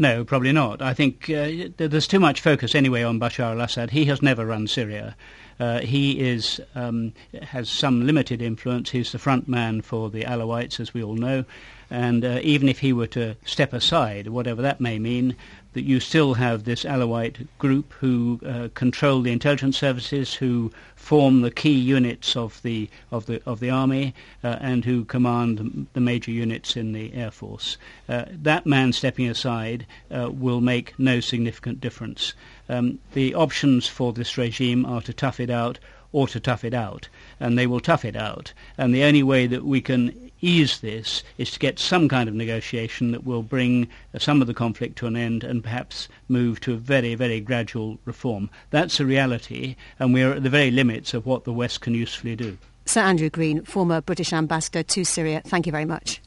No, 0.00 0.24
probably 0.24 0.52
not. 0.52 0.80
I 0.80 0.94
think 0.94 1.28
uh, 1.28 1.70
there's 1.76 2.06
too 2.06 2.20
much 2.20 2.40
focus 2.40 2.74
anyway 2.74 3.02
on 3.02 3.18
Bashar 3.18 3.52
al-Assad. 3.52 3.90
He 3.90 4.04
has 4.06 4.22
never 4.22 4.46
run 4.46 4.66
Syria. 4.68 5.16
Uh, 5.60 5.80
he 5.80 6.20
is 6.20 6.60
um, 6.74 7.12
has 7.42 7.68
some 7.68 8.06
limited 8.06 8.40
influence. 8.40 8.90
He's 8.90 9.12
the 9.12 9.18
front 9.18 9.48
man 9.48 9.82
for 9.82 10.10
the 10.10 10.22
Alawites, 10.22 10.80
as 10.80 10.94
we 10.94 11.02
all 11.02 11.14
know. 11.14 11.44
And 11.90 12.24
uh, 12.24 12.40
even 12.42 12.68
if 12.68 12.80
he 12.80 12.92
were 12.92 13.06
to 13.08 13.34
step 13.44 13.72
aside, 13.72 14.28
whatever 14.28 14.60
that 14.60 14.80
may 14.80 14.98
mean, 14.98 15.34
that 15.72 15.84
you 15.84 16.00
still 16.00 16.34
have 16.34 16.64
this 16.64 16.84
Alawite 16.84 17.46
group 17.58 17.92
who 17.94 18.40
uh, 18.44 18.68
control 18.74 19.22
the 19.22 19.32
intelligence 19.32 19.78
services, 19.78 20.34
who 20.34 20.72
form 20.96 21.42
the 21.42 21.50
key 21.50 21.78
units 21.78 22.36
of 22.36 22.60
the 22.62 22.90
of 23.10 23.26
the 23.26 23.40
of 23.46 23.60
the 23.60 23.70
army, 23.70 24.14
uh, 24.42 24.56
and 24.60 24.84
who 24.84 25.04
command 25.04 25.86
the 25.92 26.00
major 26.00 26.30
units 26.30 26.76
in 26.76 26.92
the 26.92 27.12
air 27.14 27.30
force. 27.30 27.76
Uh, 28.08 28.24
that 28.30 28.66
man 28.66 28.92
stepping 28.92 29.28
aside 29.28 29.86
uh, 30.10 30.30
will 30.30 30.60
make 30.60 30.98
no 30.98 31.20
significant 31.20 31.80
difference. 31.80 32.34
Um, 32.68 32.98
the 33.12 33.34
options 33.34 33.86
for 33.86 34.12
this 34.12 34.36
regime 34.36 34.84
are 34.84 35.02
to 35.02 35.12
tough 35.12 35.40
it 35.40 35.50
out 35.50 35.78
or 36.12 36.26
to 36.28 36.40
tough 36.40 36.64
it 36.64 36.74
out, 36.74 37.08
and 37.38 37.58
they 37.58 37.66
will 37.66 37.80
tough 37.80 38.04
it 38.04 38.16
out. 38.16 38.52
And 38.78 38.94
the 38.94 39.04
only 39.04 39.22
way 39.22 39.46
that 39.46 39.64
we 39.64 39.80
can 39.80 40.30
ease 40.40 40.80
this 40.80 41.22
is 41.36 41.50
to 41.50 41.58
get 41.58 41.78
some 41.78 42.08
kind 42.08 42.28
of 42.28 42.34
negotiation 42.34 43.10
that 43.12 43.24
will 43.24 43.42
bring 43.42 43.88
some 44.18 44.40
of 44.40 44.46
the 44.46 44.54
conflict 44.54 44.96
to 44.96 45.06
an 45.06 45.16
end 45.16 45.44
and 45.44 45.62
perhaps 45.62 46.08
move 46.28 46.60
to 46.60 46.74
a 46.74 46.76
very, 46.76 47.14
very 47.14 47.40
gradual 47.40 47.98
reform. 48.04 48.48
That's 48.70 49.00
a 49.00 49.06
reality, 49.06 49.76
and 49.98 50.14
we're 50.14 50.32
at 50.32 50.42
the 50.42 50.50
very 50.50 50.70
limits 50.70 51.12
of 51.14 51.26
what 51.26 51.44
the 51.44 51.52
West 51.52 51.80
can 51.80 51.94
usefully 51.94 52.36
do. 52.36 52.56
Sir 52.86 53.02
Andrew 53.02 53.28
Green, 53.28 53.64
former 53.64 54.00
British 54.00 54.32
ambassador 54.32 54.82
to 54.82 55.04
Syria, 55.04 55.42
thank 55.44 55.66
you 55.66 55.72
very 55.72 55.84
much. 55.84 56.22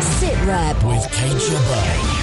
Sit 0.00 0.34
Rep 0.46 0.76
with 0.84 1.12
Kate 1.12 1.36
Jabbar. 1.36 2.17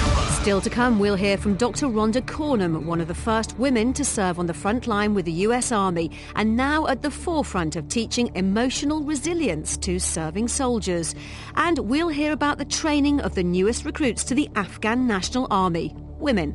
Still 0.46 0.60
to 0.60 0.70
come, 0.70 1.00
we'll 1.00 1.16
hear 1.16 1.36
from 1.36 1.56
Dr. 1.56 1.88
Rhonda 1.88 2.22
Cornum, 2.22 2.84
one 2.84 3.00
of 3.00 3.08
the 3.08 3.16
first 3.16 3.58
women 3.58 3.92
to 3.94 4.04
serve 4.04 4.38
on 4.38 4.46
the 4.46 4.54
front 4.54 4.86
line 4.86 5.12
with 5.12 5.24
the 5.24 5.32
US 5.32 5.72
Army 5.72 6.12
and 6.36 6.56
now 6.56 6.86
at 6.86 7.02
the 7.02 7.10
forefront 7.10 7.74
of 7.74 7.88
teaching 7.88 8.30
emotional 8.36 9.02
resilience 9.02 9.76
to 9.78 9.98
serving 9.98 10.46
soldiers. 10.46 11.16
And 11.56 11.80
we'll 11.80 12.10
hear 12.10 12.30
about 12.30 12.58
the 12.58 12.64
training 12.64 13.20
of 13.22 13.34
the 13.34 13.42
newest 13.42 13.84
recruits 13.84 14.22
to 14.22 14.36
the 14.36 14.48
Afghan 14.54 15.08
National 15.08 15.48
Army, 15.50 15.92
women. 16.20 16.52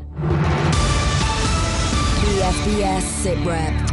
BFBS 2.22 3.02
SITREP. 3.02 3.91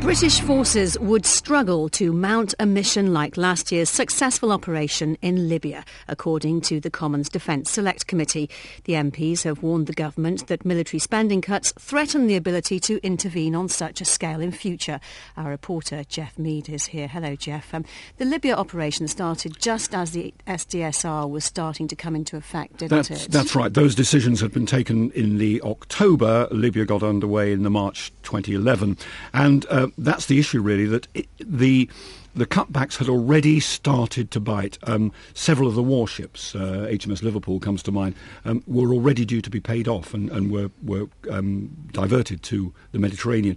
British 0.00 0.40
forces 0.40 0.96
would 1.00 1.26
struggle 1.26 1.88
to 1.88 2.12
mount 2.12 2.54
a 2.60 2.64
mission 2.64 3.12
like 3.12 3.36
last 3.36 3.72
year's 3.72 3.90
successful 3.90 4.52
operation 4.52 5.18
in 5.22 5.48
Libya, 5.48 5.84
according 6.06 6.60
to 6.60 6.78
the 6.78 6.88
Commons 6.88 7.28
Defence 7.28 7.68
Select 7.68 8.06
Committee. 8.06 8.48
The 8.84 8.92
MPs 8.94 9.42
have 9.42 9.62
warned 9.62 9.88
the 9.88 9.92
government 9.92 10.46
that 10.46 10.64
military 10.64 11.00
spending 11.00 11.42
cuts 11.42 11.72
threaten 11.78 12.28
the 12.28 12.36
ability 12.36 12.78
to 12.80 13.04
intervene 13.04 13.56
on 13.56 13.68
such 13.68 14.00
a 14.00 14.04
scale 14.04 14.40
in 14.40 14.52
future. 14.52 15.00
Our 15.36 15.50
reporter 15.50 16.04
Jeff 16.04 16.38
Mead 16.38 16.68
is 16.68 16.86
here. 16.86 17.08
Hello, 17.08 17.34
Jeff. 17.34 17.74
Um, 17.74 17.84
the 18.18 18.24
Libya 18.24 18.54
operation 18.54 19.08
started 19.08 19.58
just 19.58 19.94
as 19.94 20.12
the 20.12 20.32
SDSR 20.46 21.28
was 21.28 21.44
starting 21.44 21.88
to 21.88 21.96
come 21.96 22.14
into 22.14 22.36
effect, 22.36 22.78
didn't 22.78 23.08
that's, 23.08 23.26
it? 23.26 23.32
That's 23.32 23.56
right. 23.56 23.74
Those 23.74 23.96
decisions 23.96 24.40
had 24.40 24.52
been 24.52 24.66
taken 24.66 25.10
in 25.10 25.38
the 25.38 25.60
October. 25.62 26.46
Libya 26.52 26.86
got 26.86 27.02
underway 27.02 27.52
in 27.52 27.64
the 27.64 27.70
March 27.70 28.12
2011, 28.22 28.96
and 29.34 29.66
uh, 29.68 29.87
that's 29.96 30.26
the 30.26 30.38
issue 30.38 30.60
really 30.60 30.86
that 30.86 31.08
it, 31.14 31.28
the 31.38 31.88
the 32.34 32.46
cutbacks 32.46 32.96
had 32.96 33.08
already 33.08 33.58
started 33.58 34.30
to 34.30 34.40
bite. 34.40 34.78
Um, 34.84 35.12
several 35.34 35.68
of 35.68 35.74
the 35.74 35.82
warships, 35.82 36.54
uh, 36.54 36.86
HMS 36.90 37.22
Liverpool 37.22 37.58
comes 37.58 37.82
to 37.82 37.92
mind, 37.92 38.14
um, 38.44 38.62
were 38.66 38.92
already 38.92 39.24
due 39.24 39.42
to 39.42 39.50
be 39.50 39.60
paid 39.60 39.88
off 39.88 40.14
and, 40.14 40.30
and 40.30 40.50
were, 40.50 40.70
were 40.84 41.08
um, 41.30 41.76
diverted 41.90 42.42
to 42.44 42.72
the 42.92 42.98
Mediterranean. 42.98 43.56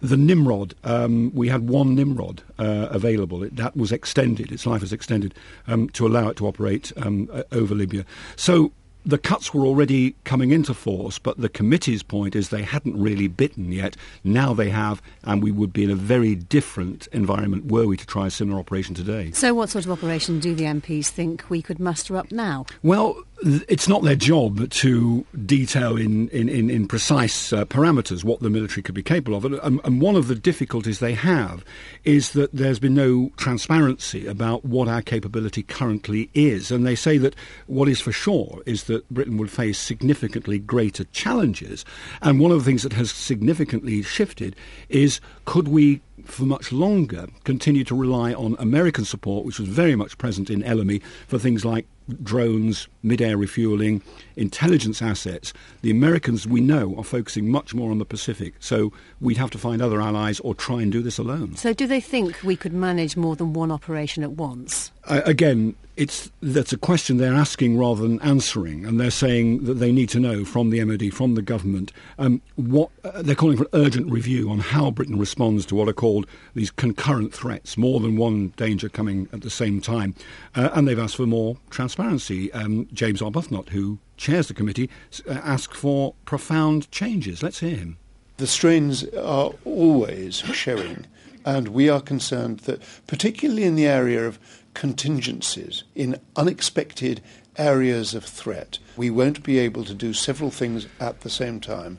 The 0.00 0.16
Nimrod, 0.16 0.74
um, 0.84 1.32
we 1.34 1.48
had 1.48 1.68
one 1.68 1.94
Nimrod 1.94 2.42
uh, 2.58 2.88
available. 2.90 3.42
It, 3.42 3.56
that 3.56 3.76
was 3.76 3.92
extended, 3.92 4.50
its 4.50 4.66
life 4.66 4.80
was 4.80 4.92
extended 4.92 5.34
um, 5.66 5.88
to 5.90 6.06
allow 6.06 6.28
it 6.28 6.36
to 6.38 6.46
operate 6.46 6.92
um, 6.96 7.30
over 7.52 7.74
Libya. 7.74 8.04
So 8.36 8.72
the 9.08 9.16
cuts 9.16 9.54
were 9.54 9.64
already 9.64 10.14
coming 10.24 10.50
into 10.50 10.74
force, 10.74 11.18
but 11.18 11.38
the 11.38 11.48
committee's 11.48 12.02
point 12.02 12.36
is 12.36 12.50
they 12.50 12.62
hadn't 12.62 13.00
really 13.00 13.26
bitten 13.26 13.72
yet. 13.72 13.96
Now 14.22 14.52
they 14.52 14.68
have, 14.68 15.00
and 15.24 15.42
we 15.42 15.50
would 15.50 15.72
be 15.72 15.82
in 15.82 15.90
a 15.90 15.94
very 15.94 16.34
different 16.34 17.08
environment 17.10 17.72
were 17.72 17.86
we 17.86 17.96
to 17.96 18.06
try 18.06 18.26
a 18.26 18.30
similar 18.30 18.60
operation 18.60 18.94
today. 18.94 19.30
So, 19.30 19.54
what 19.54 19.70
sort 19.70 19.86
of 19.86 19.90
operation 19.90 20.40
do 20.40 20.54
the 20.54 20.64
MPs 20.64 21.06
think 21.06 21.48
we 21.48 21.62
could 21.62 21.80
muster 21.80 22.18
up 22.18 22.30
now? 22.30 22.66
Well, 22.82 23.24
it's 23.42 23.88
not 23.88 24.02
their 24.02 24.16
job 24.16 24.68
to 24.68 25.24
detail 25.46 25.96
in, 25.96 26.28
in, 26.30 26.48
in, 26.48 26.70
in 26.70 26.88
precise 26.88 27.52
uh, 27.52 27.64
parameters 27.64 28.24
what 28.24 28.40
the 28.40 28.50
military 28.50 28.82
could 28.82 28.94
be 28.94 29.02
capable 29.02 29.36
of. 29.36 29.44
And, 29.44 29.80
and, 29.84 30.00
one 30.00 30.16
of 30.16 30.28
the 30.28 30.34
difficulties 30.34 30.98
they 30.98 31.14
have 31.14 31.64
is 32.04 32.32
that 32.32 32.52
there's 32.52 32.78
been 32.78 32.94
no 32.94 33.30
transparency 33.36 34.26
about 34.26 34.64
what 34.64 34.88
our 34.88 35.02
capability 35.02 35.62
currently 35.62 36.30
is. 36.34 36.70
And 36.70 36.86
they 36.86 36.94
say 36.94 37.18
that 37.18 37.34
what 37.66 37.88
is 37.88 38.00
for 38.00 38.12
sure 38.12 38.62
is 38.66 38.84
that 38.84 38.97
Britain 39.10 39.36
would 39.38 39.50
face 39.50 39.78
significantly 39.78 40.58
greater 40.58 41.04
challenges. 41.04 41.84
And 42.22 42.40
one 42.40 42.52
of 42.52 42.58
the 42.58 42.64
things 42.64 42.82
that 42.82 42.92
has 42.94 43.10
significantly 43.10 44.02
shifted 44.02 44.56
is 44.88 45.20
could 45.44 45.68
we 45.68 46.00
for 46.24 46.44
much 46.44 46.72
longer 46.72 47.28
continue 47.44 47.84
to 47.84 47.94
rely 47.94 48.34
on 48.34 48.56
American 48.58 49.04
support, 49.04 49.44
which 49.44 49.58
was 49.58 49.68
very 49.68 49.96
much 49.96 50.18
present 50.18 50.50
in 50.50 50.62
Ellamy, 50.62 51.00
for 51.26 51.38
things 51.38 51.64
like 51.64 51.86
drones, 52.22 52.88
mid-air 53.02 53.36
refueling, 53.36 54.02
intelligence 54.36 55.02
assets. 55.02 55.52
The 55.82 55.90
Americans, 55.90 56.46
we 56.46 56.60
know, 56.60 56.94
are 56.96 57.04
focusing 57.04 57.50
much 57.50 57.74
more 57.74 57.90
on 57.90 57.98
the 57.98 58.04
Pacific. 58.04 58.54
So 58.60 58.92
we'd 59.20 59.36
have 59.36 59.50
to 59.50 59.58
find 59.58 59.82
other 59.82 60.00
allies 60.00 60.40
or 60.40 60.54
try 60.54 60.82
and 60.82 60.90
do 60.90 61.02
this 61.02 61.18
alone. 61.18 61.56
So 61.56 61.72
do 61.72 61.86
they 61.86 62.00
think 62.00 62.42
we 62.42 62.56
could 62.56 62.72
manage 62.72 63.16
more 63.16 63.36
than 63.36 63.52
one 63.52 63.70
operation 63.70 64.22
at 64.22 64.32
once? 64.32 64.90
Uh, 65.04 65.20
again, 65.24 65.74
it's 65.98 66.30
that's 66.40 66.72
a 66.72 66.78
question 66.78 67.16
they're 67.16 67.34
asking 67.34 67.76
rather 67.76 68.02
than 68.02 68.20
answering, 68.20 68.86
and 68.86 69.00
they're 69.00 69.10
saying 69.10 69.64
that 69.64 69.74
they 69.74 69.90
need 69.90 70.08
to 70.10 70.20
know 70.20 70.44
from 70.44 70.70
the 70.70 70.82
MOD, 70.84 71.12
from 71.12 71.34
the 71.34 71.42
government, 71.42 71.92
um, 72.20 72.40
what 72.54 72.90
uh, 73.02 73.20
they're 73.20 73.34
calling 73.34 73.56
for 73.56 73.64
an 73.64 73.70
urgent 73.72 74.10
review 74.10 74.48
on 74.48 74.60
how 74.60 74.92
Britain 74.92 75.18
responds 75.18 75.66
to 75.66 75.74
what 75.74 75.88
are 75.88 75.92
called 75.92 76.24
these 76.54 76.70
concurrent 76.70 77.34
threats, 77.34 77.76
more 77.76 77.98
than 77.98 78.16
one 78.16 78.48
danger 78.56 78.88
coming 78.88 79.28
at 79.32 79.40
the 79.40 79.50
same 79.50 79.80
time, 79.80 80.14
uh, 80.54 80.70
and 80.72 80.86
they've 80.86 81.00
asked 81.00 81.16
for 81.16 81.26
more 81.26 81.56
transparency. 81.68 82.52
Um, 82.52 82.86
James 82.92 83.20
Arbuthnot, 83.20 83.70
who 83.70 83.98
chairs 84.16 84.46
the 84.46 84.54
committee, 84.54 84.88
uh, 85.28 85.32
asked 85.32 85.74
for 85.74 86.14
profound 86.24 86.88
changes. 86.92 87.42
Let's 87.42 87.58
hear 87.58 87.76
him. 87.76 87.98
The 88.36 88.46
strains 88.46 89.02
are 89.16 89.50
always 89.64 90.36
showing, 90.36 91.06
and 91.44 91.68
we 91.68 91.88
are 91.88 92.00
concerned 92.00 92.60
that, 92.60 92.82
particularly 93.08 93.64
in 93.64 93.74
the 93.74 93.88
area 93.88 94.28
of 94.28 94.38
contingencies 94.78 95.82
in 95.96 96.20
unexpected 96.36 97.20
areas 97.56 98.14
of 98.14 98.24
threat. 98.24 98.78
We 98.96 99.10
won't 99.10 99.42
be 99.42 99.58
able 99.58 99.84
to 99.84 99.92
do 99.92 100.12
several 100.12 100.52
things 100.52 100.86
at 101.00 101.22
the 101.22 101.30
same 101.30 101.58
time. 101.58 101.98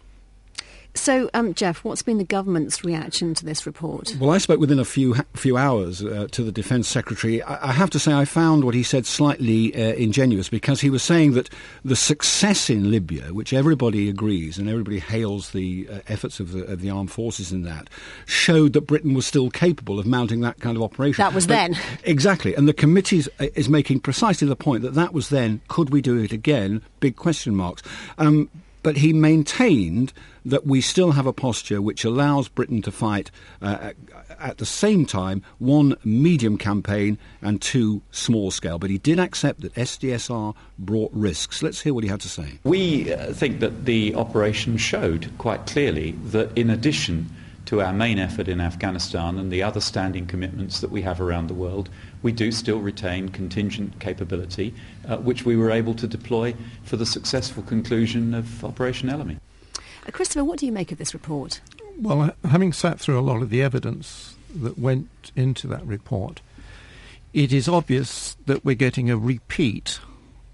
So, 0.96 1.30
um, 1.34 1.54
Geoff, 1.54 1.84
what's 1.84 2.02
been 2.02 2.18
the 2.18 2.24
government's 2.24 2.84
reaction 2.84 3.34
to 3.36 3.46
this 3.46 3.66
report? 3.66 4.16
Well, 4.20 4.32
I 4.32 4.40
spoke 4.40 4.60
within 4.60 4.80
a 4.80 4.86
few 4.86 5.16
few 5.36 5.56
hours 5.56 6.04
uh, 6.04 6.28
to 6.32 6.44
the 6.44 6.52
Defence 6.52 6.88
Secretary. 6.88 7.42
I, 7.44 7.70
I, 7.70 7.72
have 7.74 7.92
to 7.92 8.00
say 8.00 8.12
I 8.12 8.26
found 8.26 8.64
what 8.64 8.74
he 8.74 8.82
said 8.82 9.06
slightly 9.06 9.74
uh, 9.76 9.94
ingenuous 9.94 10.50
because 10.50 10.82
he 10.82 10.90
was 10.90 11.04
saying 11.04 11.34
that 11.34 11.50
the 11.86 11.96
success 11.96 12.70
in 12.70 12.90
Libya, 12.90 13.34
which 13.34 13.54
everybody 13.54 14.10
agrees 14.10 14.58
and 14.58 14.68
everybody 14.68 15.00
hails 15.00 15.52
the 15.52 15.88
uh, 15.92 16.00
efforts 16.08 16.40
of 16.40 16.54
the, 16.54 16.64
of 16.66 16.82
the, 16.82 16.90
armed 16.90 17.12
forces 17.12 17.52
in 17.52 17.62
that, 17.64 17.88
showed 18.26 18.74
that 18.74 18.82
Britain 18.82 19.14
was 19.14 19.28
still 19.28 19.52
capable 19.52 20.00
of 20.00 20.08
mounting 20.08 20.42
that 20.42 20.60
kind 20.60 20.76
of 20.76 20.82
operation. 20.82 21.22
That 21.22 21.34
was 21.34 21.46
but, 21.46 21.54
then. 21.54 21.78
Exactly. 22.04 22.56
And 22.56 22.68
the 22.68 22.74
committee 22.74 23.24
is 23.40 23.70
making 23.70 24.00
precisely 24.00 24.48
the 24.48 24.56
point 24.56 24.82
that 24.82 24.96
that 24.96 25.14
was 25.14 25.30
then. 25.30 25.62
Could 25.68 25.92
we 25.92 26.02
do 26.02 26.18
it 26.18 26.34
again? 26.34 26.82
Big 27.00 27.16
question 27.16 27.56
marks. 27.56 27.84
Um, 28.18 28.50
but 28.84 28.98
he 28.98 29.14
maintained 29.14 30.14
that 30.50 30.66
we 30.66 30.82
still 30.82 31.12
have 31.12 31.26
a 31.26 31.34
posture 31.34 31.82
which 31.82 32.04
allows 32.04 32.48
Britain 32.48 32.82
to 32.82 32.92
fight 32.92 33.32
uh, 33.62 33.92
at 34.40 34.58
the 34.58 34.66
same 34.66 35.06
time 35.06 35.44
one 35.58 35.96
medium 36.04 36.58
campaign 36.58 37.18
and 37.42 37.62
two 37.62 38.02
small 38.12 38.52
scale. 38.52 38.80
But 38.80 38.90
he 38.90 38.98
did 38.98 39.20
accept 39.20 39.62
that 39.62 39.74
SDSR 39.76 40.56
brought 40.78 41.12
risks. 41.14 41.62
Let's 41.62 41.82
hear 41.82 41.94
what 41.94 42.04
he 42.04 42.10
had 42.10 42.22
to 42.22 42.30
say. 42.30 42.60
We 42.64 43.14
uh, 43.14 43.34
think 43.34 43.60
that 43.60 43.86
the 43.86 44.16
operation 44.16 44.78
showed 44.78 45.32
quite 45.38 45.66
clearly 45.66 46.12
that 46.26 46.58
in 46.58 46.70
addition 46.70 47.30
to 47.66 47.82
our 47.82 47.94
main 47.94 48.18
effort 48.18 48.48
in 48.48 48.60
Afghanistan 48.60 49.38
and 49.38 49.52
the 49.52 49.62
other 49.62 49.80
standing 49.80 50.26
commitments 50.26 50.80
that 50.82 50.90
we 50.90 51.04
have 51.04 51.22
around 51.22 51.48
the 51.48 51.54
world, 51.54 51.88
we 52.24 52.32
do 52.32 52.52
still 52.52 52.80
retain 52.80 53.30
contingent 53.30 54.00
capability, 54.00 54.74
uh, 55.08 55.18
which 55.18 55.46
we 55.46 55.56
were 55.56 55.70
able 55.70 55.94
to 55.94 56.08
deploy 56.08 56.56
for 56.84 56.98
the 56.98 57.06
successful 57.06 57.62
conclusion 57.62 58.34
of 58.34 58.66
Operation 58.66 59.08
Ellamy. 59.08 59.38
Uh, 60.10 60.12
Christopher, 60.12 60.44
what 60.44 60.58
do 60.58 60.66
you 60.66 60.72
make 60.72 60.92
of 60.92 60.98
this 60.98 61.14
report? 61.14 61.62
Well, 62.00 62.32
having 62.44 62.74
sat 62.74 63.00
through 63.00 63.20
a 63.20 63.22
lot 63.22 63.44
of 63.44 63.52
the 63.52 63.62
evidence 63.62 64.36
that 64.56 64.80
went 64.80 65.32
into 65.36 65.68
that 65.68 65.86
report, 65.86 66.42
it 67.32 67.54
is 67.54 67.70
obvious 67.70 68.36
that 68.48 68.66
we're 68.66 68.74
getting 68.74 69.12
a 69.12 69.18
repeat 69.18 70.00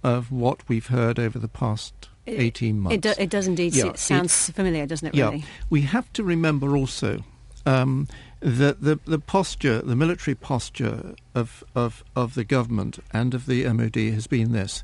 of 0.04 0.30
what 0.30 0.68
we've 0.68 0.88
heard 0.88 1.18
over 1.20 1.40
the 1.40 1.48
past 1.48 2.10
18 2.28 2.82
months. 2.82 2.96
It, 2.96 3.02
do, 3.02 3.14
it 3.18 3.30
does 3.30 3.48
indeed. 3.48 3.74
Yeah, 3.74 3.88
it 3.88 3.98
sounds 3.98 4.50
familiar, 4.50 4.86
doesn't 4.86 5.08
it, 5.08 5.18
really? 5.18 5.38
Yeah. 5.38 5.46
We 5.70 5.84
have 5.84 6.12
to 6.14 6.24
remember 6.26 6.76
also 6.76 7.24
um, 7.66 8.10
that 8.42 8.82
the, 8.82 9.00
the 9.06 9.20
posture, 9.20 9.82
the 9.82 9.96
military 9.96 10.36
posture 10.36 11.16
of, 11.34 11.64
of, 11.74 12.04
of 12.14 12.34
the 12.34 12.44
government 12.44 13.00
and 13.14 13.34
of 13.34 13.46
the 13.46 13.64
MOD 13.72 13.96
has 13.96 14.28
been 14.28 14.52
this. 14.52 14.84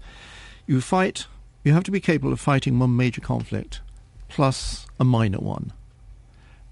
You 0.65 0.79
fight, 0.79 1.27
you 1.65 1.73
have 1.73 1.83
to 1.83 1.91
be 1.91 1.99
capable 1.99 2.31
of 2.31 2.39
fighting 2.39 2.79
one 2.79 2.95
major 2.95 3.19
conflict 3.19 3.81
plus 4.31 4.87
a 4.99 5.03
minor 5.03 5.39
one 5.39 5.71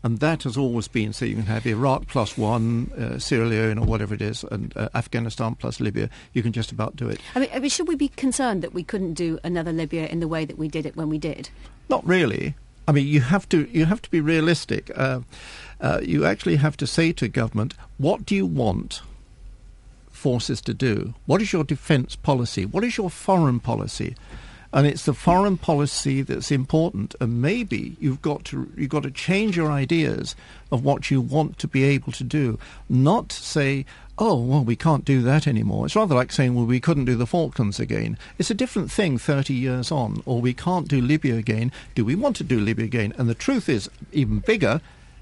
and 0.04 0.20
that 0.20 0.44
has 0.44 0.58
always 0.58 0.88
been 0.88 1.14
so 1.14 1.26
you 1.26 1.36
can 1.36 1.46
have 1.46 1.66
Iraq 1.66 2.08
plus 2.08 2.38
one, 2.38 2.92
uh, 2.98 3.20
Sierra 3.20 3.46
Leone 3.46 3.78
or 3.78 3.86
whatever 3.86 4.14
it 4.14 4.22
is, 4.22 4.44
and 4.46 4.76
uh, 4.78 4.90
Afghanistan 4.96 5.56
plus 5.56 5.80
Libya. 5.80 6.10
You 6.34 6.42
can 6.42 6.54
just 6.54 6.72
about 6.72 6.96
do 6.96 7.10
it. 7.10 7.20
I 7.36 7.40
mean, 7.40 7.50
I 7.54 7.60
mean, 7.60 7.70
should 7.70 7.88
we 7.88 7.96
be 7.96 8.08
concerned 8.10 8.62
that 8.62 8.74
we 8.74 8.84
couldn't 8.84 9.14
do 9.14 9.40
another 9.44 9.74
Libya 9.74 10.08
in 10.08 10.20
the 10.20 10.28
way 10.28 10.46
that 10.46 10.58
we 10.58 10.68
did 10.68 10.86
it 10.86 10.96
when 10.96 11.10
we 11.10 11.18
did? 11.18 11.50
Not 11.90 12.06
really. 12.08 12.56
I 12.88 12.92
mean, 12.92 13.08
you 13.08 13.22
have 13.22 13.48
to 13.50 13.70
you 13.72 13.86
have 13.86 14.02
to 14.02 14.10
be 14.10 14.22
realistic. 14.22 14.90
Uh, 14.96 15.22
uh 15.82 16.00
you 16.02 16.26
actually 16.26 16.56
have 16.58 16.78
to 16.78 16.88
say 16.88 17.12
to 17.14 17.28
government, 17.28 17.74
what 17.98 18.26
do 18.26 18.36
you 18.36 18.46
want 18.46 19.02
forces 20.10 20.62
to 20.62 20.74
do? 20.74 21.14
What 21.26 21.42
is 21.42 21.52
your 21.54 21.64
defence 21.64 22.16
policy? 22.16 22.66
What 22.66 22.84
is 22.84 22.98
your 22.98 23.10
foreign 23.10 23.60
policy? 23.60 24.16
And 24.72 24.86
it's 24.86 25.06
the 25.06 25.14
foreign 25.14 25.58
policy 25.58 26.22
that's 26.22 26.52
important. 26.52 27.16
And 27.20 27.42
maybe 27.42 27.98
you've 28.00 28.22
got 28.22 28.46
to 28.46 28.72
you've 28.76 28.90
got 28.90 29.04
to 29.04 29.12
change 29.12 29.58
your 29.58 29.72
ideas 29.72 30.36
of 30.72 30.84
what 30.84 31.10
you 31.10 31.22
want 31.22 31.58
to 31.60 31.68
be 31.68 31.84
able 31.84 32.12
to 32.14 32.24
do, 32.24 32.60
not 32.88 33.32
say. 33.32 33.86
Oh, 34.22 34.38
well, 34.38 34.66
we 34.66 34.76
can't 34.76 35.06
do 35.06 35.22
that 35.22 35.48
anymore. 35.48 35.86
It's 35.86 35.96
rather 35.96 36.14
like 36.14 36.34
saying, 36.34 36.54
well, 36.54 36.66
we 36.66 36.82
couldn't 36.82 37.06
do 37.06 37.16
the 37.16 37.26
Falklands 37.26 37.80
again. 37.80 38.18
It's 38.38 38.52
a 38.52 38.54
different 38.54 38.92
thing 38.92 39.18
30 39.18 39.54
years 39.54 39.94
on. 39.94 40.22
Or 40.26 40.42
we 40.42 40.54
can't 40.54 40.90
do 40.90 41.00
Libya 41.00 41.38
again. 41.38 41.72
Do 41.96 42.04
we 42.04 42.16
want 42.16 42.36
to 42.36 42.44
do 42.44 42.60
Libya 42.60 42.84
again? 42.84 43.14
And 43.18 43.30
the 43.30 43.34
truth 43.34 43.70
is, 43.70 43.90
even 44.12 44.40
bigger, 44.40 44.82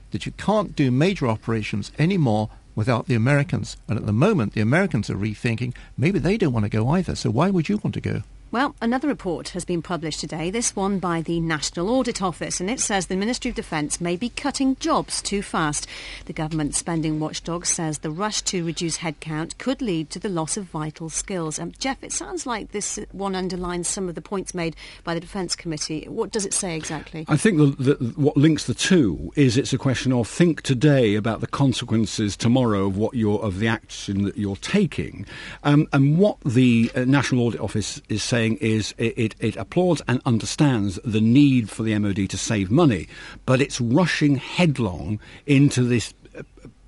that 0.10 0.25
you 0.25 0.32
can't 0.32 0.75
do 0.75 0.89
major 0.89 1.27
operations 1.27 1.92
anymore 2.00 2.50
without 2.74 3.06
the 3.06 3.13
Americans. 3.13 3.77
And 3.88 4.00
at 4.00 4.08
the 4.08 4.13
moment, 4.13 4.54
the 4.54 4.62
Americans 4.62 5.12
are 5.12 5.16
rethinking 5.16 5.75
maybe 5.96 6.18
they 6.18 6.36
don't 6.36 6.54
want 6.54 6.66
to 6.66 6.70
go 6.70 6.89
either. 6.89 7.16
So 7.16 7.30
why 7.30 7.51
would 7.51 7.70
you 7.70 7.77
want 7.77 7.94
to 7.94 8.01
go? 8.01 8.24
Well, 8.50 8.75
another 8.82 9.10
report 9.10 9.50
has 9.50 9.66
been 9.66 9.82
published 9.82 10.22
today, 10.22 10.50
this 10.50 10.74
one 10.74 11.00
by 11.00 11.22
the 11.22 11.42
National 11.42 11.89
Audit 11.89 12.22
Office, 12.22 12.62
and 12.62 12.70
it 12.70 12.80
says 12.80 13.08
the 13.08 13.18
Ministry 13.18 13.50
of 13.50 13.56
Defence 13.56 14.00
may 14.00 14.16
be 14.16 14.30
cutting 14.30 14.77
jobs 14.77 15.22
too 15.22 15.42
fast. 15.42 15.86
The 16.27 16.34
government 16.34 16.74
spending 16.74 17.20
watchdog 17.20 17.66
says 17.66 17.98
the 17.98 18.10
rush 18.10 18.42
to 18.44 18.63
reduce 18.63 19.00
headcount 19.00 19.58
could 19.58 19.82
lead 19.82 20.10
to 20.12 20.20
the 20.20 20.30
loss 20.30 20.56
of 20.56 20.63
vital 20.63 21.10
skills. 21.10 21.60
Um, 21.60 21.74
Geoff, 21.77 22.01
it 22.01 22.13
sounds 22.13 22.46
like 22.46 22.72
this 22.72 22.98
one 23.12 23.36
underlines 23.36 23.89
some 23.89 24.08
of 24.08 24.16
the 24.16 24.22
points 24.22 24.54
made 24.54 24.77
by 25.04 25.13
the 25.13 25.20
Defence 25.20 25.54
Committee. 25.54 26.06
What 26.08 26.32
does 26.32 26.46
it 26.46 26.54
say 26.54 26.77
exactly? 26.77 27.25
I 27.27 27.36
think 27.36 27.58
the, 27.58 27.96
the, 27.96 28.13
what 28.16 28.38
links 28.38 28.63
the 28.63 28.74
two 28.74 29.34
is 29.36 29.58
it's 29.58 29.74
a 29.74 29.77
question 29.77 30.13
of 30.13 30.25
think 30.25 30.62
today 30.62 31.16
about 31.16 31.42
the 31.42 31.48
consequences 31.48 32.38
tomorrow 32.38 32.86
of 32.86 32.98
what 32.98 33.13
you're, 33.13 33.42
of 33.42 33.60
the 33.60 33.68
action 33.68 34.24
that 34.24 34.38
you're 34.38 34.56
taking, 34.56 35.25
um, 35.66 35.86
and 35.92 36.18
what 36.18 36.39
the 36.46 36.89
uh, 36.96 37.04
National 37.04 37.46
Audit 37.46 37.60
Office 37.60 38.01
is 38.08 38.24
saying 38.24 38.37
saying 38.38 38.58
is 38.58 38.94
it, 39.00 39.17
it, 39.17 39.36
it, 39.39 39.56
applauds 39.56 40.01
and 40.08 40.22
understands 40.24 41.00
the 41.03 41.22
need 41.22 41.72
for 41.72 41.82
the 41.82 41.98
MOD 41.98 42.29
to 42.29 42.38
save 42.38 42.70
money, 42.70 43.08
but 43.48 43.62
it's 43.62 43.82
rushing 43.82 44.36
headlong 44.36 45.20
into 45.48 45.82
this 45.82 46.13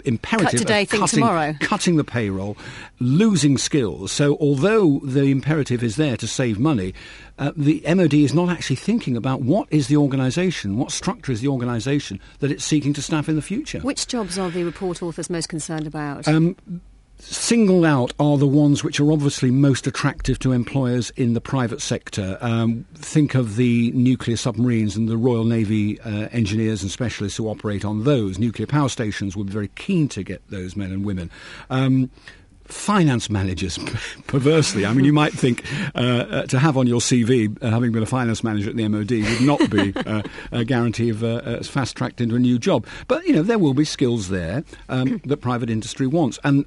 imperative 0.05 0.51
Cut 0.51 0.57
today, 0.59 0.83
of 0.83 0.89
think 0.89 1.01
cutting, 1.01 1.19
tomorrow. 1.19 1.55
cutting 1.59 1.95
the 1.95 2.03
payroll, 2.03 2.55
losing 2.99 3.57
skills. 3.57 4.11
So 4.11 4.37
although 4.39 4.99
the 4.99 5.25
imperative 5.25 5.83
is 5.83 5.95
there 5.95 6.17
to 6.17 6.27
save 6.27 6.59
money, 6.59 6.93
uh, 7.39 7.51
the 7.57 7.83
MOD 7.87 8.13
is 8.13 8.33
not 8.33 8.49
actually 8.49 8.75
thinking 8.75 9.17
about 9.17 9.41
what 9.41 9.67
is 9.71 9.87
the 9.87 9.97
organisation, 9.97 10.77
what 10.77 10.91
structure 10.91 11.31
is 11.31 11.41
the 11.41 11.47
organisation 11.47 12.19
that 12.39 12.51
it's 12.51 12.63
seeking 12.63 12.93
to 12.93 13.01
staff 13.01 13.27
in 13.27 13.35
the 13.35 13.41
future. 13.41 13.79
Which 13.79 14.07
jobs 14.07 14.37
are 14.37 14.51
the 14.51 14.63
report 14.63 15.01
authors 15.01 15.29
most 15.29 15.49
concerned 15.49 15.87
about? 15.87 16.27
Um, 16.27 16.55
singled 17.19 17.85
out 17.85 18.13
are 18.19 18.37
the 18.37 18.47
ones 18.47 18.83
which 18.83 18.99
are 18.99 19.11
obviously 19.11 19.51
most 19.51 19.85
attractive 19.87 20.39
to 20.39 20.51
employers 20.51 21.09
in 21.11 21.33
the 21.33 21.41
private 21.41 21.81
sector. 21.81 22.37
Um, 22.41 22.85
think 22.95 23.35
of 23.35 23.55
the 23.55 23.91
nuclear 23.91 24.37
submarines 24.37 24.95
and 24.95 25.07
the 25.07 25.17
Royal 25.17 25.43
Navy 25.43 25.99
uh, 26.01 26.29
engineers 26.31 26.81
and 26.81 26.91
specialists 26.91 27.37
who 27.37 27.49
operate 27.49 27.83
on 27.83 28.03
those. 28.03 28.39
Nuclear 28.39 28.67
power 28.67 28.89
stations 28.89 29.35
would 29.35 29.47
be 29.47 29.53
very 29.53 29.69
keen 29.75 30.07
to 30.09 30.23
get 30.23 30.41
those 30.49 30.75
men 30.75 30.91
and 30.91 31.05
women. 31.05 31.29
Um, 31.69 32.09
finance 32.69 33.29
managers, 33.29 33.77
perversely. 34.27 34.85
I 34.85 34.93
mean, 34.93 35.05
you 35.05 35.13
might 35.13 35.33
think 35.33 35.63
uh, 35.95 35.99
uh, 35.99 36.45
to 36.47 36.59
have 36.59 36.77
on 36.77 36.87
your 36.87 36.99
CV, 36.99 37.61
uh, 37.61 37.69
having 37.71 37.91
been 37.91 38.03
a 38.03 38.07
finance 38.07 38.43
manager 38.43 38.69
at 38.69 38.75
the 38.75 38.87
MOD, 38.87 39.11
would 39.11 39.41
not 39.41 39.69
be 39.69 39.93
uh, 40.05 40.21
a 40.51 40.63
guarantee 40.63 41.09
of 41.09 41.23
uh, 41.23 41.27
uh, 41.27 41.63
fast 41.63 41.97
tracked 41.97 42.21
into 42.21 42.35
a 42.35 42.39
new 42.39 42.57
job. 42.57 42.85
But, 43.07 43.25
you 43.25 43.33
know, 43.33 43.43
there 43.43 43.59
will 43.59 43.73
be 43.73 43.85
skills 43.85 44.29
there 44.29 44.63
um, 44.87 45.19
that 45.25 45.37
private 45.37 45.69
industry 45.69 46.07
wants. 46.07 46.39
And 46.43 46.65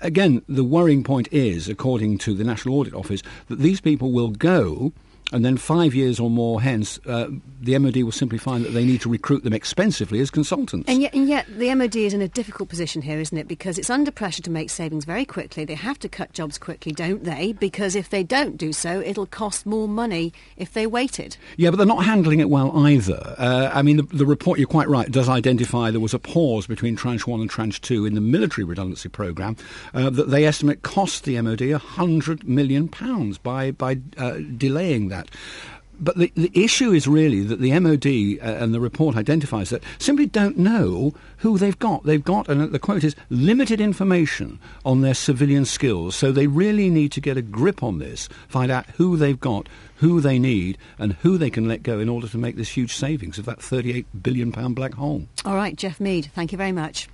again, 0.00 0.42
the 0.48 0.64
worrying 0.64 1.04
point 1.04 1.28
is, 1.30 1.68
according 1.68 2.18
to 2.18 2.34
the 2.34 2.44
National 2.44 2.78
Audit 2.78 2.94
Office, 2.94 3.22
that 3.48 3.58
these 3.58 3.80
people 3.80 4.12
will 4.12 4.30
go. 4.30 4.92
And 5.32 5.44
then 5.44 5.56
five 5.56 5.94
years 5.94 6.20
or 6.20 6.30
more 6.30 6.60
hence, 6.60 7.00
uh, 7.06 7.28
the 7.60 7.78
MOD 7.78 8.02
will 8.02 8.12
simply 8.12 8.38
find 8.38 8.64
that 8.64 8.70
they 8.70 8.84
need 8.84 9.00
to 9.02 9.08
recruit 9.08 9.44
them 9.44 9.52
expensively 9.52 10.20
as 10.20 10.30
consultants. 10.30 10.88
And 10.88 11.00
yet, 11.00 11.14
and 11.14 11.28
yet, 11.28 11.46
the 11.48 11.74
MOD 11.74 11.96
is 11.96 12.12
in 12.12 12.20
a 12.20 12.28
difficult 12.28 12.68
position 12.68 13.02
here, 13.02 13.18
isn't 13.18 13.36
it? 13.36 13.48
Because 13.48 13.78
it's 13.78 13.90
under 13.90 14.10
pressure 14.10 14.42
to 14.42 14.50
make 14.50 14.68
savings 14.70 15.04
very 15.04 15.24
quickly. 15.24 15.64
They 15.64 15.74
have 15.74 15.98
to 16.00 16.08
cut 16.08 16.32
jobs 16.32 16.58
quickly, 16.58 16.92
don't 16.92 17.24
they? 17.24 17.52
Because 17.52 17.96
if 17.96 18.10
they 18.10 18.22
don't 18.22 18.56
do 18.56 18.72
so, 18.72 19.00
it'll 19.00 19.26
cost 19.26 19.64
more 19.64 19.88
money 19.88 20.32
if 20.56 20.72
they 20.72 20.86
waited. 20.86 21.36
Yeah, 21.56 21.70
but 21.70 21.76
they're 21.76 21.86
not 21.86 22.04
handling 22.04 22.40
it 22.40 22.50
well 22.50 22.76
either. 22.86 23.34
Uh, 23.38 23.70
I 23.72 23.82
mean, 23.82 23.96
the, 23.96 24.02
the 24.02 24.26
report, 24.26 24.58
you're 24.58 24.68
quite 24.68 24.88
right, 24.88 25.10
does 25.10 25.28
identify 25.28 25.90
there 25.90 26.00
was 26.00 26.14
a 26.14 26.18
pause 26.18 26.66
between 26.66 26.96
Tranche 26.96 27.26
1 27.26 27.40
and 27.40 27.48
Tranche 27.48 27.80
2 27.80 28.06
in 28.06 28.14
the 28.14 28.20
military 28.20 28.64
redundancy 28.64 29.08
programme 29.08 29.56
uh, 29.94 30.10
that 30.10 30.30
they 30.30 30.44
estimate 30.44 30.82
cost 30.82 31.24
the 31.24 31.40
MOD 31.40 31.58
£100 31.58 32.44
million 32.44 32.90
by, 33.42 33.70
by 33.70 33.98
uh, 34.18 34.38
delaying 34.56 35.08
that. 35.08 35.21
But 36.00 36.16
the, 36.16 36.32
the 36.34 36.50
issue 36.52 36.90
is 36.90 37.06
really 37.06 37.42
that 37.42 37.60
the 37.60 37.78
MOD 37.78 38.06
uh, 38.06 38.62
and 38.62 38.74
the 38.74 38.80
report 38.80 39.16
identifies 39.16 39.70
that 39.70 39.84
simply 39.98 40.26
don't 40.26 40.58
know 40.58 41.14
who 41.38 41.58
they've 41.58 41.78
got. 41.78 42.04
They've 42.04 42.24
got, 42.24 42.48
and 42.48 42.72
the 42.72 42.78
quote 42.78 43.04
is, 43.04 43.14
limited 43.30 43.80
information 43.80 44.58
on 44.84 45.02
their 45.02 45.14
civilian 45.14 45.64
skills. 45.64 46.16
So 46.16 46.32
they 46.32 46.48
really 46.48 46.90
need 46.90 47.12
to 47.12 47.20
get 47.20 47.36
a 47.36 47.42
grip 47.42 47.82
on 47.82 47.98
this, 47.98 48.28
find 48.48 48.72
out 48.72 48.86
who 48.96 49.16
they've 49.16 49.38
got, 49.38 49.68
who 49.96 50.20
they 50.20 50.38
need, 50.40 50.76
and 50.98 51.12
who 51.14 51.38
they 51.38 51.50
can 51.50 51.68
let 51.68 51.84
go 51.84 52.00
in 52.00 52.08
order 52.08 52.26
to 52.28 52.38
make 52.38 52.56
this 52.56 52.70
huge 52.70 52.94
savings 52.94 53.38
of 53.38 53.44
that 53.44 53.60
£38 53.60 54.06
billion 54.22 54.50
black 54.74 54.94
hole. 54.94 55.26
All 55.44 55.54
right, 55.54 55.76
Jeff 55.76 56.00
Mead, 56.00 56.30
thank 56.34 56.50
you 56.50 56.58
very 56.58 56.72
much. 56.72 57.08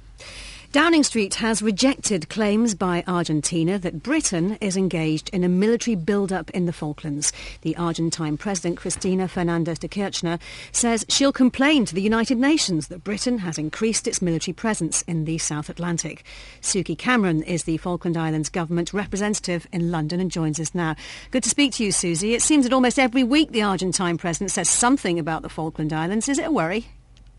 Downing 0.70 1.02
Street 1.02 1.37
has 1.37 1.62
rejected 1.62 2.28
claims 2.28 2.75
by 2.75 3.02
Argentina 3.06 3.78
that 3.78 4.02
Britain 4.02 4.58
is 4.60 4.76
engaged 4.76 5.30
in 5.30 5.42
a 5.42 5.48
military 5.48 5.94
build-up 5.94 6.50
in 6.50 6.66
the 6.66 6.75
Falklands. 6.75 7.32
The 7.62 7.75
Argentine 7.76 8.37
President 8.37 8.76
Cristina 8.76 9.28
Fernandez 9.28 9.78
de 9.78 9.88
Kirchner 9.88 10.38
says 10.70 11.06
she'll 11.08 11.32
complain 11.32 11.87
to 11.87 11.94
the 11.94 12.02
United 12.02 12.37
Nations 12.37 12.88
that 12.88 13.02
Britain 13.02 13.38
has 13.38 13.56
increased 13.56 14.06
its 14.06 14.20
military 14.20 14.52
presence 14.52 15.00
in 15.08 15.25
the 15.25 15.38
South 15.38 15.70
Atlantic. 15.70 16.22
Sukey 16.60 16.98
Cameron 16.98 17.42
is 17.44 17.64
the 17.64 17.78
Falkland 17.78 18.18
Islands 18.18 18.50
government 18.50 18.92
representative 18.92 19.66
in 19.72 19.90
London 19.90 20.20
and 20.20 20.30
joins 20.30 20.60
us 20.60 20.75
now. 20.75 20.96
Good 21.30 21.44
to 21.44 21.48
speak 21.48 21.72
to 21.75 21.84
you, 21.84 21.92
Susie. 21.92 22.34
It 22.34 22.42
seems 22.42 22.66
that 22.66 22.75
almost 22.75 22.98
every 22.98 23.25
week 23.25 23.52
the 23.52 23.62
Argentine 23.62 24.18
president 24.18 24.50
says 24.50 24.68
something 24.68 25.18
about 25.18 25.40
the 25.40 25.48
Falkland 25.48 25.94
Islands. 25.94 26.28
Is 26.28 26.38
it 26.38 26.46
a 26.46 26.52
worry? 26.52 26.88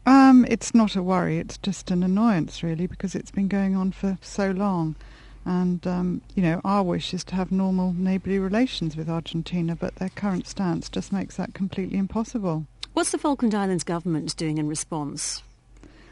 Um, 0.09 0.43
it's 0.49 0.73
not 0.73 0.95
a 0.95 1.03
worry. 1.03 1.37
It's 1.37 1.59
just 1.59 1.91
an 1.91 2.01
annoyance, 2.01 2.63
really, 2.63 2.87
because 2.87 3.13
it's 3.13 3.29
been 3.29 3.47
going 3.47 3.75
on 3.75 3.91
for 3.91 4.17
so 4.23 4.49
long. 4.49 4.95
And, 5.45 5.85
um, 5.85 6.21
you 6.33 6.41
know, 6.41 6.61
our 6.65 6.81
wish 6.81 7.13
is 7.13 7.23
to 7.25 7.35
have 7.35 7.51
normal 7.51 7.93
neighbourly 7.93 8.39
relations 8.39 8.97
with 8.97 9.07
Argentina, 9.07 9.75
but 9.75 9.97
their 9.97 10.09
current 10.09 10.47
stance 10.47 10.89
just 10.89 11.13
makes 11.13 11.35
that 11.35 11.53
completely 11.53 11.99
impossible. 11.99 12.65
What's 12.93 13.11
the 13.11 13.19
Falkland 13.19 13.53
Islands 13.53 13.83
government 13.83 14.35
doing 14.35 14.57
in 14.57 14.67
response? 14.67 15.43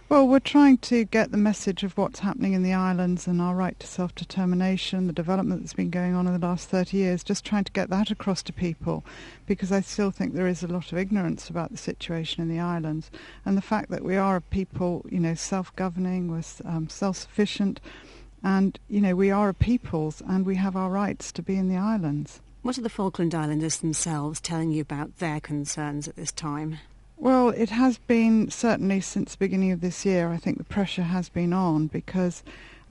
Well, 0.09 0.25
we're 0.25 0.39
trying 0.39 0.77
to 0.77 1.03
get 1.03 1.31
the 1.31 1.37
message 1.37 1.83
of 1.83 1.97
what's 1.97 2.21
happening 2.21 2.53
in 2.53 2.63
the 2.63 2.71
islands 2.71 3.27
and 3.27 3.41
our 3.41 3.53
right 3.53 3.77
to 3.77 3.85
self-determination, 3.85 5.05
the 5.05 5.11
development 5.11 5.61
that's 5.61 5.73
been 5.73 5.89
going 5.89 6.15
on 6.15 6.25
in 6.25 6.31
the 6.31 6.47
last 6.47 6.69
30 6.69 6.95
years, 6.95 7.25
just 7.25 7.43
trying 7.43 7.65
to 7.65 7.73
get 7.73 7.89
that 7.89 8.09
across 8.09 8.41
to 8.43 8.53
people 8.53 9.03
because 9.47 9.69
I 9.69 9.81
still 9.81 10.11
think 10.11 10.33
there 10.33 10.47
is 10.47 10.63
a 10.63 10.67
lot 10.67 10.93
of 10.93 10.97
ignorance 10.97 11.49
about 11.49 11.71
the 11.71 11.77
situation 11.77 12.41
in 12.41 12.47
the 12.47 12.61
islands 12.61 13.11
and 13.45 13.57
the 13.57 13.61
fact 13.61 13.89
that 13.89 14.05
we 14.05 14.15
are 14.15 14.37
a 14.37 14.41
people, 14.41 15.05
you 15.09 15.19
know, 15.19 15.35
self-governing, 15.35 16.31
we're 16.31 16.43
um, 16.63 16.87
self-sufficient 16.87 17.81
and, 18.41 18.79
you 18.87 19.01
know, 19.01 19.13
we 19.13 19.29
are 19.29 19.49
a 19.49 19.53
peoples 19.53 20.23
and 20.25 20.45
we 20.45 20.55
have 20.55 20.77
our 20.77 20.89
rights 20.89 21.33
to 21.33 21.41
be 21.41 21.57
in 21.57 21.67
the 21.67 21.75
islands. 21.75 22.39
What 22.61 22.77
are 22.77 22.81
the 22.81 22.89
Falkland 22.89 23.35
Islanders 23.35 23.79
themselves 23.79 24.39
telling 24.39 24.71
you 24.71 24.81
about 24.81 25.17
their 25.17 25.41
concerns 25.41 26.07
at 26.07 26.15
this 26.15 26.31
time? 26.31 26.77
Well, 27.19 27.49
it 27.49 27.71
has 27.71 27.97
been 27.97 28.51
certainly 28.51 29.01
since 29.01 29.31
the 29.31 29.39
beginning 29.39 29.71
of 29.71 29.81
this 29.81 30.05
year. 30.05 30.29
I 30.29 30.37
think 30.37 30.59
the 30.59 30.63
pressure 30.63 31.01
has 31.01 31.29
been 31.29 31.51
on 31.51 31.87
because 31.87 32.43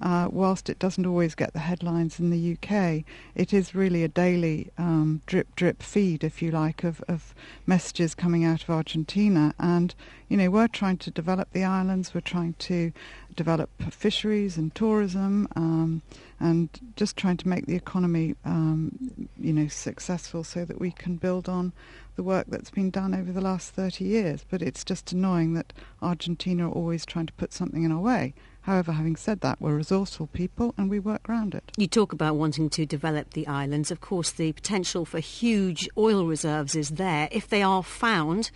uh, 0.02 0.28
whilst 0.30 0.68
it 0.68 0.80
doesn't 0.80 1.06
always 1.06 1.36
get 1.36 1.52
the 1.52 1.60
headlines 1.60 2.18
in 2.18 2.30
the 2.30 2.52
UK, 2.54 3.04
it 3.36 3.54
is 3.54 3.74
really 3.74 4.02
a 4.02 4.08
daily 4.08 4.70
um, 4.76 5.22
drip 5.26 5.54
drip 5.54 5.80
feed, 5.80 6.24
if 6.24 6.42
you 6.42 6.50
like, 6.50 6.82
of, 6.82 7.00
of 7.06 7.34
messages 7.66 8.16
coming 8.16 8.44
out 8.44 8.64
of 8.64 8.68
Argentina. 8.68 9.54
And, 9.60 9.94
you 10.28 10.36
know, 10.36 10.50
we're 10.50 10.66
trying 10.68 10.98
to 10.98 11.10
develop 11.12 11.52
the 11.52 11.62
islands, 11.62 12.12
we're 12.12 12.20
trying 12.20 12.54
to 12.54 12.92
develop 13.36 13.70
fisheries 13.92 14.56
and 14.56 14.74
tourism, 14.74 15.46
um, 15.54 16.02
and 16.40 16.68
just 16.96 17.16
trying 17.16 17.36
to 17.38 17.48
make 17.48 17.66
the 17.66 17.76
economy, 17.76 18.34
um, 18.44 19.28
you 19.38 19.52
know, 19.52 19.68
successful 19.68 20.42
so 20.42 20.64
that 20.64 20.80
we 20.80 20.90
can 20.90 21.16
build 21.16 21.48
on 21.48 21.72
the 22.16 22.22
work 22.22 22.46
that's 22.48 22.70
been 22.70 22.90
done 22.90 23.14
over 23.14 23.30
the 23.30 23.40
last 23.40 23.70
30 23.70 24.04
years. 24.04 24.44
But 24.50 24.62
it's 24.62 24.84
just 24.84 25.12
annoying 25.12 25.54
that 25.54 25.72
Argentina 26.02 26.68
are 26.68 26.72
always 26.72 27.06
trying 27.06 27.26
to 27.26 27.32
put 27.34 27.52
something 27.52 27.84
in 27.84 27.92
our 27.92 28.00
way. 28.00 28.34
However, 28.62 28.92
having 28.92 29.14
said 29.14 29.42
that, 29.42 29.60
we're 29.60 29.76
resourceful 29.76 30.26
people 30.28 30.74
and 30.76 30.90
we 30.90 30.98
work 30.98 31.28
around 31.28 31.54
it. 31.54 31.70
You 31.76 31.86
talk 31.86 32.12
about 32.12 32.34
wanting 32.34 32.68
to 32.70 32.84
develop 32.84 33.34
the 33.34 33.46
islands. 33.46 33.92
Of 33.92 34.00
course, 34.00 34.32
the 34.32 34.52
potential 34.52 35.04
for 35.04 35.20
huge 35.20 35.88
oil 35.96 36.26
reserves 36.26 36.74
is 36.74 36.90
there 36.90 37.28
if 37.30 37.48
they 37.48 37.62
are 37.62 37.84
found. 37.84 38.50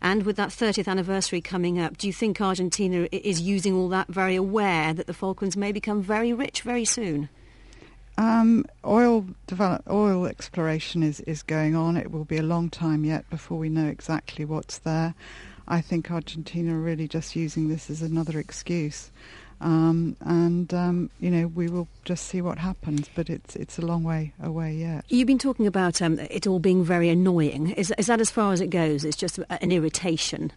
And 0.00 0.22
with 0.22 0.36
that 0.36 0.50
30th 0.50 0.86
anniversary 0.86 1.40
coming 1.40 1.80
up, 1.80 1.98
do 1.98 2.06
you 2.06 2.12
think 2.12 2.40
Argentina 2.40 3.08
is 3.10 3.40
using 3.40 3.74
all 3.74 3.88
that 3.88 4.08
very 4.08 4.36
aware 4.36 4.94
that 4.94 5.06
the 5.06 5.12
Falklands 5.12 5.56
may 5.56 5.72
become 5.72 6.00
very 6.00 6.32
rich 6.32 6.62
very 6.62 6.84
soon? 6.84 7.28
Um, 8.18 8.66
oil 8.84 9.26
develop, 9.46 9.82
oil 9.88 10.26
exploration 10.26 11.02
is, 11.02 11.20
is 11.20 11.42
going 11.42 11.74
on. 11.74 11.96
It 11.96 12.10
will 12.10 12.24
be 12.24 12.36
a 12.36 12.42
long 12.42 12.68
time 12.68 13.04
yet 13.04 13.28
before 13.30 13.58
we 13.58 13.68
know 13.68 13.86
exactly 13.86 14.44
what's 14.44 14.78
there. 14.78 15.14
I 15.66 15.80
think 15.80 16.10
Argentina 16.10 16.74
are 16.74 16.80
really 16.80 17.08
just 17.08 17.36
using 17.36 17.68
this 17.68 17.88
as 17.88 18.02
another 18.02 18.38
excuse. 18.38 19.10
Um, 19.60 20.16
and 20.20 20.72
um, 20.72 21.10
you 21.20 21.30
know 21.30 21.46
we 21.48 21.68
will 21.68 21.86
just 22.04 22.26
see 22.26 22.40
what 22.40 22.58
happens. 22.58 23.08
But 23.14 23.28
it's 23.28 23.56
it's 23.56 23.78
a 23.78 23.82
long 23.82 24.04
way 24.04 24.32
away 24.42 24.74
yet. 24.74 25.04
You've 25.08 25.26
been 25.26 25.38
talking 25.38 25.66
about 25.66 26.00
um, 26.00 26.18
it 26.18 26.46
all 26.46 26.58
being 26.58 26.82
very 26.82 27.08
annoying. 27.08 27.70
Is 27.70 27.92
is 27.98 28.06
that 28.06 28.20
as 28.20 28.30
far 28.30 28.52
as 28.52 28.60
it 28.60 28.70
goes? 28.70 29.04
It's 29.04 29.16
just 29.16 29.38
an 29.38 29.70
irritation. 29.70 30.52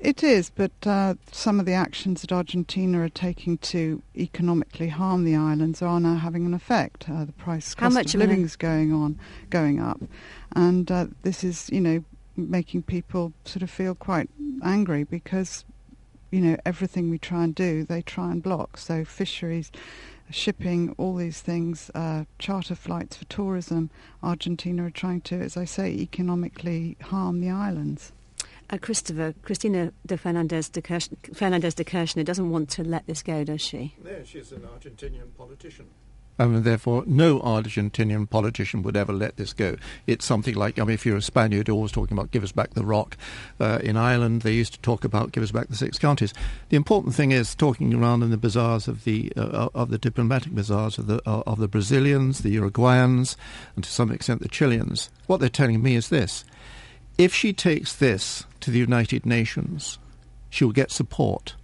It 0.00 0.22
is, 0.22 0.50
but 0.50 0.70
uh, 0.86 1.14
some 1.32 1.58
of 1.58 1.66
the 1.66 1.72
actions 1.72 2.20
that 2.20 2.30
Argentina 2.30 3.00
are 3.00 3.08
taking 3.08 3.58
to 3.58 4.00
economically 4.16 4.88
harm 4.88 5.24
the 5.24 5.34
islands 5.34 5.82
are 5.82 5.98
now 5.98 6.14
having 6.14 6.46
an 6.46 6.54
effect. 6.54 7.08
Uh, 7.10 7.24
the 7.24 7.32
price 7.32 7.74
How 7.74 7.86
cost 7.86 7.94
much 7.94 8.14
of 8.14 8.20
of 8.20 8.28
living 8.28 8.44
is 8.44 8.54
going 8.54 8.92
on, 8.92 9.18
going 9.50 9.80
up, 9.80 10.00
and 10.54 10.90
uh, 10.90 11.06
this 11.22 11.42
is 11.42 11.68
you 11.70 11.80
know 11.80 12.04
making 12.36 12.82
people 12.82 13.32
sort 13.44 13.62
of 13.62 13.70
feel 13.70 13.96
quite 13.96 14.30
angry 14.62 15.02
because 15.02 15.64
you 16.30 16.40
know 16.40 16.56
everything 16.64 17.10
we 17.10 17.18
try 17.18 17.42
and 17.42 17.54
do 17.54 17.82
they 17.82 18.02
try 18.02 18.30
and 18.30 18.40
block. 18.40 18.76
So 18.76 19.04
fisheries, 19.04 19.72
shipping, 20.30 20.94
all 20.96 21.16
these 21.16 21.40
things, 21.40 21.90
uh, 21.96 22.24
charter 22.38 22.76
flights 22.76 23.16
for 23.16 23.24
tourism. 23.24 23.90
Argentina 24.22 24.86
are 24.86 24.90
trying 24.90 25.22
to, 25.22 25.40
as 25.40 25.56
I 25.56 25.64
say, 25.64 25.90
economically 25.90 26.96
harm 27.02 27.40
the 27.40 27.50
islands. 27.50 28.12
Uh, 28.70 28.76
Christopher, 28.78 29.34
Christina 29.42 29.92
de 30.04 30.16
Fernandez 30.18 30.68
de, 30.68 30.82
Kirch- 30.82 31.08
Fernandez 31.34 31.74
de 31.74 31.84
Kirchner 31.84 32.22
doesn't 32.24 32.50
want 32.50 32.68
to 32.70 32.84
let 32.84 33.06
this 33.06 33.22
go, 33.22 33.42
does 33.44 33.62
she? 33.62 33.94
No, 34.04 34.22
she's 34.24 34.52
an 34.52 34.60
Argentinian 34.60 35.34
politician. 35.36 35.86
and 36.40 36.62
therefore 36.64 37.02
no 37.06 37.40
Argentinian 37.40 38.28
politician 38.28 38.82
would 38.82 38.96
ever 38.96 39.12
let 39.12 39.36
this 39.38 39.52
go. 39.52 39.76
It's 40.06 40.24
something 40.24 40.54
like, 40.54 40.78
I 40.78 40.84
mean, 40.84 40.94
if 40.94 41.04
you're 41.06 41.16
a 41.16 41.22
Spaniard, 41.22 41.66
you're 41.66 41.74
always 41.74 41.90
talking 41.92 42.16
about 42.16 42.30
give 42.30 42.44
us 42.44 42.52
back 42.52 42.74
the 42.74 42.84
rock. 42.84 43.16
Uh, 43.58 43.78
in 43.82 43.96
Ireland, 43.96 44.42
they 44.42 44.52
used 44.52 44.74
to 44.74 44.80
talk 44.80 45.02
about 45.02 45.32
give 45.32 45.42
us 45.42 45.50
back 45.50 45.68
the 45.68 45.74
six 45.74 45.98
counties. 45.98 46.32
The 46.68 46.76
important 46.76 47.14
thing 47.14 47.32
is 47.32 47.54
talking 47.54 47.92
around 47.94 48.22
in 48.22 48.30
the 48.30 48.36
bazaars 48.36 48.86
of 48.86 49.02
the 49.04 49.32
uh, 49.36 49.68
of 49.74 49.88
the 49.90 49.98
diplomatic 49.98 50.54
bazaars 50.54 50.98
of 50.98 51.06
the 51.08 51.22
uh, 51.26 51.42
of 51.46 51.58
the 51.58 51.68
Brazilians, 51.68 52.40
the 52.42 52.54
Uruguayans, 52.54 53.34
and 53.74 53.82
to 53.82 53.90
some 53.90 54.12
extent 54.12 54.40
the 54.42 54.48
Chileans. 54.48 55.10
What 55.26 55.40
they're 55.40 55.48
telling 55.48 55.82
me 55.82 55.96
is 55.96 56.08
this: 56.08 56.44
if 57.18 57.34
she 57.34 57.52
takes 57.52 57.94
this 57.96 58.44
to 58.60 58.70
the 58.70 58.78
United 58.78 59.26
Nations, 59.26 59.98
she 60.48 60.64
will 60.64 60.72
get 60.72 60.90
support. 60.90 61.54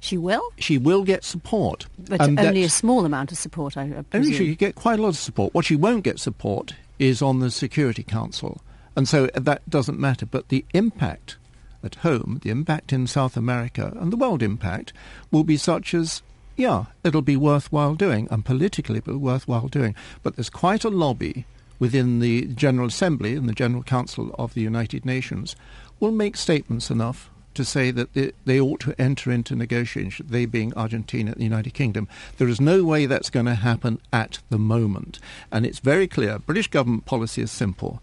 She 0.00 0.16
will? 0.16 0.52
She 0.58 0.78
will 0.78 1.02
get 1.02 1.24
support. 1.24 1.86
But 1.98 2.20
and 2.20 2.38
only 2.38 2.62
a 2.62 2.68
small 2.68 3.04
amount 3.04 3.32
of 3.32 3.38
support, 3.38 3.76
I, 3.76 3.82
I 3.82 4.02
presume. 4.02 4.06
Only 4.14 4.32
she 4.32 4.54
get 4.54 4.76
quite 4.76 5.00
a 5.00 5.02
lot 5.02 5.08
of 5.08 5.16
support. 5.16 5.52
What 5.52 5.64
she 5.64 5.74
won't 5.74 6.04
get 6.04 6.20
support 6.20 6.74
is 7.00 7.20
on 7.20 7.40
the 7.40 7.50
Security 7.50 8.04
Council. 8.04 8.60
And 8.96 9.08
so 9.08 9.28
uh, 9.34 9.40
that 9.40 9.68
doesn't 9.68 9.98
matter. 9.98 10.24
But 10.24 10.48
the 10.48 10.64
impact 10.72 11.36
at 11.82 11.96
home, 11.96 12.38
the 12.42 12.50
impact 12.50 12.92
in 12.92 13.08
South 13.08 13.36
America, 13.36 13.92
and 14.00 14.12
the 14.12 14.16
world 14.16 14.42
impact 14.42 14.92
will 15.32 15.44
be 15.44 15.56
such 15.56 15.94
as, 15.94 16.22
yeah, 16.56 16.86
it'll 17.02 17.22
be 17.22 17.36
worthwhile 17.36 17.94
doing, 17.94 18.28
and 18.30 18.44
politically 18.44 18.98
it'll 18.98 19.14
be 19.14 19.18
worthwhile 19.18 19.68
doing. 19.68 19.96
But 20.22 20.36
there's 20.36 20.50
quite 20.50 20.84
a 20.84 20.90
lobby 20.90 21.44
within 21.78 22.20
the 22.20 22.46
General 22.46 22.88
Assembly 22.88 23.34
and 23.34 23.48
the 23.48 23.54
General 23.54 23.82
Council 23.82 24.34
of 24.38 24.54
the 24.54 24.60
United 24.60 25.04
Nations 25.04 25.56
will 26.00 26.10
make 26.10 26.36
statements 26.36 26.90
enough 26.90 27.30
to 27.54 27.64
say 27.64 27.90
that 27.90 28.14
they, 28.14 28.32
they 28.44 28.60
ought 28.60 28.80
to 28.80 28.94
enter 29.00 29.32
into 29.32 29.56
negotiations, 29.56 30.30
they 30.30 30.46
being 30.46 30.72
Argentina 30.74 31.32
and 31.32 31.40
the 31.40 31.44
United 31.44 31.74
Kingdom. 31.74 32.06
There 32.36 32.48
is 32.48 32.60
no 32.60 32.84
way 32.84 33.06
that's 33.06 33.30
going 33.30 33.46
to 33.46 33.56
happen 33.56 34.00
at 34.12 34.38
the 34.48 34.58
moment. 34.58 35.18
And 35.50 35.66
it's 35.66 35.80
very 35.80 36.06
clear 36.06 36.38
British 36.38 36.68
government 36.68 37.04
policy 37.04 37.42
is 37.42 37.50
simple. 37.50 38.00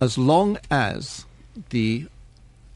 As 0.00 0.16
long 0.16 0.58
as 0.70 1.26
the 1.68 2.06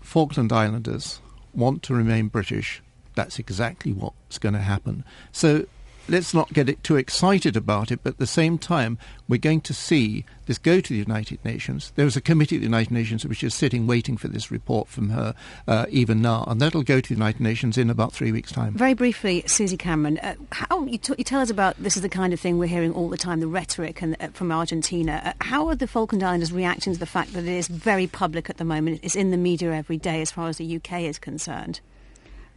Falkland 0.01 0.53
Islanders 0.53 1.21
want 1.55 1.83
to 1.85 1.95
remain 1.95 2.29
British, 2.29 2.83
that's 3.15 3.39
exactly 3.39 3.93
what's 3.93 4.39
going 4.39 4.55
to 4.55 4.61
happen. 4.61 5.05
So 5.31 5.67
let's 6.09 6.35
not 6.35 6.53
get 6.53 6.69
it 6.69 6.83
too 6.83 6.97
excited 6.97 7.57
about 7.57 7.91
it, 7.91 8.01
but 8.03 8.15
at 8.15 8.19
the 8.19 8.27
same 8.27 8.59
time, 8.59 8.99
we're 9.29 9.39
going 9.39 9.61
to 9.63 9.75
see 9.75 10.25
this 10.47 10.59
go 10.59 10.81
to 10.81 10.93
the 10.93 10.99
United 10.99 11.45
Nations. 11.45 11.93
There 11.95 12.07
is 12.07 12.17
a 12.17 12.21
committee 12.21 12.57
at 12.57 12.61
the 12.61 12.67
United 12.67 12.93
Nations 12.93 13.25
which 13.25 13.45
is 13.45 13.55
sitting 13.55 13.87
waiting 13.87 14.17
for 14.17 14.29
this 14.29 14.51
report 14.51 14.89
from 14.89 15.11
her 15.11 15.35
uh, 15.67 15.87
even 15.89 16.21
now, 16.21 16.45
and 16.47 16.61
that'll 16.61 16.83
go 16.83 17.01
to 17.01 17.09
the 17.09 17.15
United 17.15 17.41
Nations 17.41 17.79
in 17.79 17.91
about 17.91 18.13
three 18.13 18.33
weeks' 18.33 18.53
time. 18.53 18.75
Very 18.75 18.95
briefly, 18.95 19.45
Susie 19.47 19.77
Cameron, 19.77 20.19
uh, 20.19 20.35
how 20.51 20.85
you, 20.85 20.99
t- 20.99 21.15
you, 21.19 21.25
tell 21.25 21.41
us 21.41 21.51
about 21.51 21.77
this 21.79 21.97
is 21.97 22.03
the 22.03 22.09
kind 22.09 22.33
of 22.33 22.41
thing 22.41 22.59
we're 22.59 22.67
hearing 22.67 22.93
all 22.93 23.09
the 23.09 23.17
time, 23.17 23.41
the 23.41 23.47
rhetoric 23.47 24.03
and, 24.03 24.17
uh, 24.21 24.29
from 24.29 24.53
Argentina. 24.53 25.23
Uh, 25.25 25.33
how 25.45 25.69
are 25.69 25.75
the 25.75 25.87
Falkland 25.87 26.23
Islanders 26.23 26.53
reacting 26.53 26.93
to 26.93 26.99
the 26.99 27.07
fact 27.07 27.33
that 27.35 27.45
it 27.45 27.49
is 27.49 27.69
very 27.69 28.07
public 28.07 28.51
at 28.51 28.57
the 28.57 28.65
moment? 28.65 29.01
It's 29.03 29.17
in 29.17 29.31
the 29.31 29.37
media 29.37 29.73
every 29.73 29.97
day 29.97 30.21
as 30.21 30.31
far 30.31 30.49
as 30.49 30.59
the 30.59 30.77
UK 30.77 31.03
is 31.03 31.19
concerned. 31.19 31.81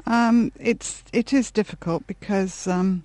Um, 0.07 0.51
it's 0.59 1.03
it 1.13 1.33
is 1.33 1.51
difficult 1.51 2.05
because. 2.07 2.67
Um, 2.67 3.03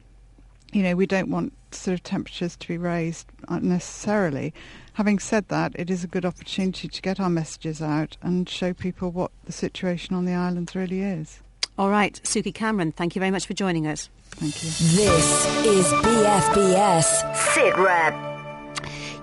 you 0.72 0.82
know, 0.82 0.94
we 0.94 1.06
don't 1.06 1.30
want 1.30 1.52
sort 1.72 1.94
of 1.94 2.02
temperatures 2.02 2.56
to 2.56 2.68
be 2.68 2.78
raised 2.78 3.26
unnecessarily. 3.48 4.52
Having 4.94 5.20
said 5.20 5.48
that, 5.48 5.72
it 5.76 5.90
is 5.90 6.04
a 6.04 6.08
good 6.08 6.24
opportunity 6.24 6.88
to 6.88 7.02
get 7.02 7.20
our 7.20 7.30
messages 7.30 7.80
out 7.80 8.16
and 8.22 8.48
show 8.48 8.72
people 8.72 9.10
what 9.10 9.30
the 9.44 9.52
situation 9.52 10.14
on 10.14 10.24
the 10.24 10.34
islands 10.34 10.74
really 10.74 11.00
is. 11.00 11.40
All 11.78 11.90
right, 11.90 12.20
Sukey 12.24 12.52
Cameron, 12.52 12.92
thank 12.92 13.14
you 13.14 13.20
very 13.20 13.30
much 13.30 13.46
for 13.46 13.54
joining 13.54 13.86
us. 13.86 14.10
Thank 14.32 14.62
you. 14.62 14.70
This 14.70 15.46
is 15.64 15.86
BFBS 15.92 17.34
SITREP. 17.34 18.29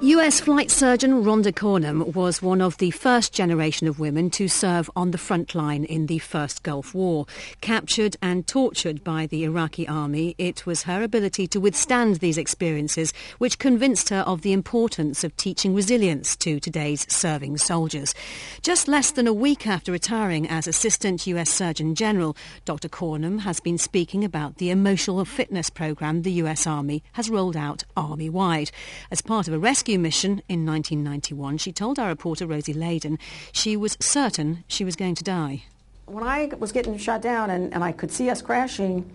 US 0.01 0.39
flight 0.39 0.69
surgeon 0.69 1.23
Rhonda 1.23 1.51
Cornum 1.51 2.13
was 2.13 2.39
one 2.39 2.61
of 2.61 2.77
the 2.77 2.91
first 2.91 3.33
generation 3.33 3.87
of 3.87 3.97
women 3.97 4.29
to 4.29 4.47
serve 4.47 4.91
on 4.95 5.09
the 5.09 5.17
front 5.17 5.55
line 5.55 5.85
in 5.85 6.05
the 6.05 6.19
First 6.19 6.61
Gulf 6.61 6.93
War. 6.93 7.25
Captured 7.61 8.15
and 8.21 8.45
tortured 8.45 9.03
by 9.03 9.25
the 9.25 9.43
Iraqi 9.43 9.87
army, 9.87 10.35
it 10.37 10.67
was 10.67 10.83
her 10.83 11.01
ability 11.01 11.47
to 11.47 11.59
withstand 11.59 12.17
these 12.17 12.37
experiences 12.37 13.11
which 13.39 13.57
convinced 13.57 14.09
her 14.09 14.19
of 14.19 14.43
the 14.43 14.53
importance 14.53 15.23
of 15.23 15.35
teaching 15.35 15.73
resilience 15.73 16.35
to 16.35 16.59
today's 16.59 17.11
serving 17.11 17.57
soldiers. 17.57 18.13
Just 18.61 18.87
less 18.87 19.09
than 19.09 19.25
a 19.25 19.33
week 19.33 19.65
after 19.65 19.91
retiring 19.91 20.47
as 20.47 20.67
Assistant 20.67 21.25
US 21.25 21.49
Surgeon 21.49 21.95
General, 21.95 22.37
Dr. 22.65 22.87
Cornum 22.87 23.39
has 23.39 23.59
been 23.59 23.79
speaking 23.79 24.23
about 24.23 24.57
the 24.57 24.69
emotional 24.69 25.25
fitness 25.25 25.71
program 25.71 26.21
the 26.21 26.33
US 26.33 26.67
Army 26.67 27.01
has 27.13 27.31
rolled 27.31 27.57
out 27.57 27.83
army-wide. 27.95 28.69
As 29.09 29.23
part 29.23 29.47
of 29.47 29.55
a 29.55 29.59
rescue 29.59 29.86
rescue 29.87 29.99
mission 29.99 30.41
in 30.49 30.65
1991, 30.65 31.57
she 31.59 31.71
told 31.71 31.97
our 31.97 32.09
reporter 32.09 32.45
Rosie 32.45 32.73
Layden 32.73 33.17
she 33.53 33.77
was 33.77 33.95
certain 34.01 34.65
she 34.67 34.83
was 34.83 34.97
going 34.97 35.15
to 35.15 35.23
die. 35.23 35.63
When 36.07 36.25
I 36.25 36.51
was 36.59 36.73
getting 36.73 36.97
shot 36.97 37.21
down 37.21 37.49
and, 37.49 37.73
and 37.73 37.85
I 37.85 37.93
could 37.93 38.11
see 38.11 38.29
us 38.29 38.41
crashing, 38.41 39.09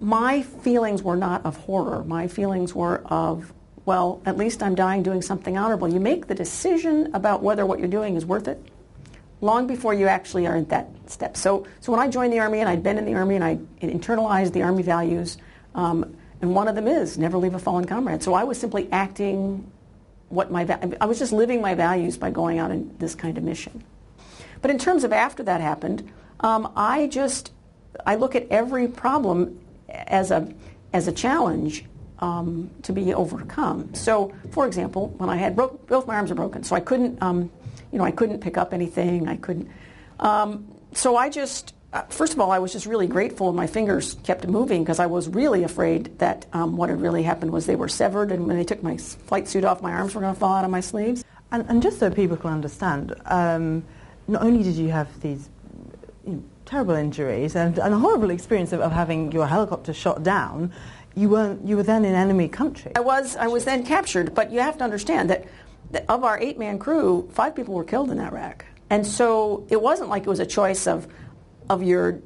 my 0.00 0.40
feelings 0.40 1.02
were 1.02 1.16
not 1.16 1.44
of 1.44 1.58
horror. 1.58 2.04
My 2.04 2.26
feelings 2.26 2.74
were 2.74 3.02
of, 3.04 3.52
well, 3.84 4.22
at 4.24 4.38
least 4.38 4.62
I'm 4.62 4.74
dying 4.74 5.02
doing 5.02 5.20
something 5.20 5.58
honorable. 5.58 5.88
You 5.88 6.00
make 6.00 6.26
the 6.26 6.34
decision 6.34 7.14
about 7.14 7.42
whether 7.42 7.66
what 7.66 7.78
you're 7.78 7.88
doing 7.88 8.16
is 8.16 8.24
worth 8.24 8.48
it 8.48 8.58
long 9.42 9.66
before 9.66 9.92
you 9.92 10.06
actually 10.06 10.46
are 10.46 10.56
at 10.56 10.70
that 10.70 10.88
step. 11.04 11.36
So, 11.36 11.66
so 11.80 11.92
when 11.92 12.00
I 12.00 12.08
joined 12.08 12.32
the 12.32 12.38
Army 12.38 12.60
and 12.60 12.68
I'd 12.68 12.82
been 12.82 12.96
in 12.96 13.04
the 13.04 13.14
Army 13.14 13.34
and 13.34 13.44
I 13.44 13.58
internalized 13.82 14.54
the 14.54 14.62
Army 14.62 14.82
values, 14.82 15.36
um, 15.74 16.16
and 16.46 16.54
one 16.54 16.68
of 16.68 16.76
them 16.76 16.86
is 16.86 17.18
never 17.18 17.36
leave 17.38 17.54
a 17.54 17.58
fallen 17.58 17.86
comrade. 17.86 18.22
So 18.22 18.32
I 18.32 18.44
was 18.44 18.56
simply 18.56 18.88
acting 18.92 19.68
what 20.28 20.48
my 20.52 20.64
I 21.00 21.06
was 21.06 21.18
just 21.18 21.32
living 21.32 21.60
my 21.60 21.74
values 21.74 22.16
by 22.16 22.30
going 22.30 22.60
out 22.60 22.70
in 22.70 22.96
this 22.98 23.16
kind 23.16 23.36
of 23.36 23.42
mission. 23.42 23.82
But 24.62 24.70
in 24.70 24.78
terms 24.78 25.02
of 25.02 25.12
after 25.12 25.42
that 25.42 25.60
happened, 25.60 26.08
um, 26.40 26.72
I 26.76 27.08
just 27.08 27.52
I 28.06 28.14
look 28.14 28.36
at 28.36 28.46
every 28.48 28.86
problem 28.86 29.58
as 29.88 30.30
a 30.30 30.54
as 30.92 31.08
a 31.08 31.12
challenge 31.12 31.84
um, 32.20 32.70
to 32.82 32.92
be 32.92 33.12
overcome. 33.12 33.92
So, 33.94 34.32
for 34.52 34.68
example, 34.68 35.08
when 35.18 35.28
I 35.28 35.36
had 35.36 35.56
broke, 35.56 35.84
both 35.88 36.06
my 36.06 36.14
arms 36.14 36.30
are 36.30 36.36
broken, 36.36 36.62
so 36.62 36.76
I 36.76 36.80
couldn't 36.80 37.20
um, 37.20 37.50
you 37.90 37.98
know 37.98 38.04
I 38.04 38.12
couldn't 38.12 38.38
pick 38.38 38.56
up 38.56 38.72
anything. 38.72 39.28
I 39.28 39.36
couldn't. 39.36 39.68
Um, 40.20 40.68
so 40.92 41.16
I 41.16 41.28
just 41.28 41.74
first 42.08 42.32
of 42.32 42.40
all, 42.40 42.50
I 42.50 42.58
was 42.58 42.72
just 42.72 42.86
really 42.86 43.06
grateful 43.06 43.52
my 43.52 43.66
fingers 43.66 44.14
kept 44.24 44.46
moving 44.46 44.82
because 44.82 44.98
I 44.98 45.06
was 45.06 45.28
really 45.28 45.62
afraid 45.62 46.18
that 46.18 46.46
um, 46.52 46.76
what 46.76 46.90
had 46.90 47.00
really 47.00 47.22
happened 47.22 47.52
was 47.52 47.66
they 47.66 47.76
were 47.76 47.88
severed, 47.88 48.32
and 48.32 48.46
when 48.46 48.56
they 48.56 48.64
took 48.64 48.82
my 48.82 48.96
flight 48.96 49.48
suit 49.48 49.64
off, 49.64 49.82
my 49.82 49.92
arms 49.92 50.14
were 50.14 50.20
going 50.20 50.34
to 50.34 50.40
fall 50.40 50.54
out 50.54 50.64
of 50.64 50.70
my 50.70 50.80
sleeves. 50.80 51.24
And, 51.52 51.64
and 51.68 51.82
just 51.82 51.98
so 51.98 52.10
people 52.10 52.36
can 52.36 52.50
understand, 52.50 53.14
um, 53.26 53.84
not 54.26 54.42
only 54.42 54.62
did 54.62 54.74
you 54.74 54.88
have 54.88 55.20
these 55.20 55.48
you 56.26 56.32
know, 56.32 56.42
terrible 56.64 56.94
injuries 56.94 57.54
and, 57.54 57.78
and, 57.78 57.94
a 57.94 57.98
horrible 57.98 58.30
experience 58.30 58.72
of, 58.72 58.80
of 58.80 58.90
having 58.90 59.30
your 59.30 59.46
helicopter 59.46 59.94
shot 59.94 60.22
down, 60.24 60.72
you 61.14 61.28
were 61.28 61.56
you 61.64 61.76
were 61.76 61.82
then 61.82 62.04
in 62.04 62.14
enemy 62.14 62.48
country. 62.48 62.92
I 62.96 63.00
was 63.00 63.36
I 63.36 63.46
was 63.46 63.64
then 63.64 63.84
captured, 63.84 64.34
but 64.34 64.50
you 64.50 64.60
have 64.60 64.76
to 64.78 64.84
understand 64.84 65.30
that, 65.30 65.46
that 65.92 66.04
of 66.08 66.24
our 66.24 66.38
eight 66.38 66.58
man 66.58 66.78
crew, 66.78 67.28
five 67.32 67.54
people 67.54 67.74
were 67.74 67.84
killed 67.84 68.10
in 68.10 68.18
that 68.18 68.32
wreck, 68.32 68.66
and 68.90 69.06
so 69.06 69.64
it 69.70 69.80
wasn't 69.80 70.10
like 70.10 70.24
it 70.24 70.28
was 70.28 70.40
a 70.40 70.46
choice 70.46 70.86
of 70.86 71.06
of 71.68 71.82
your 71.82 72.20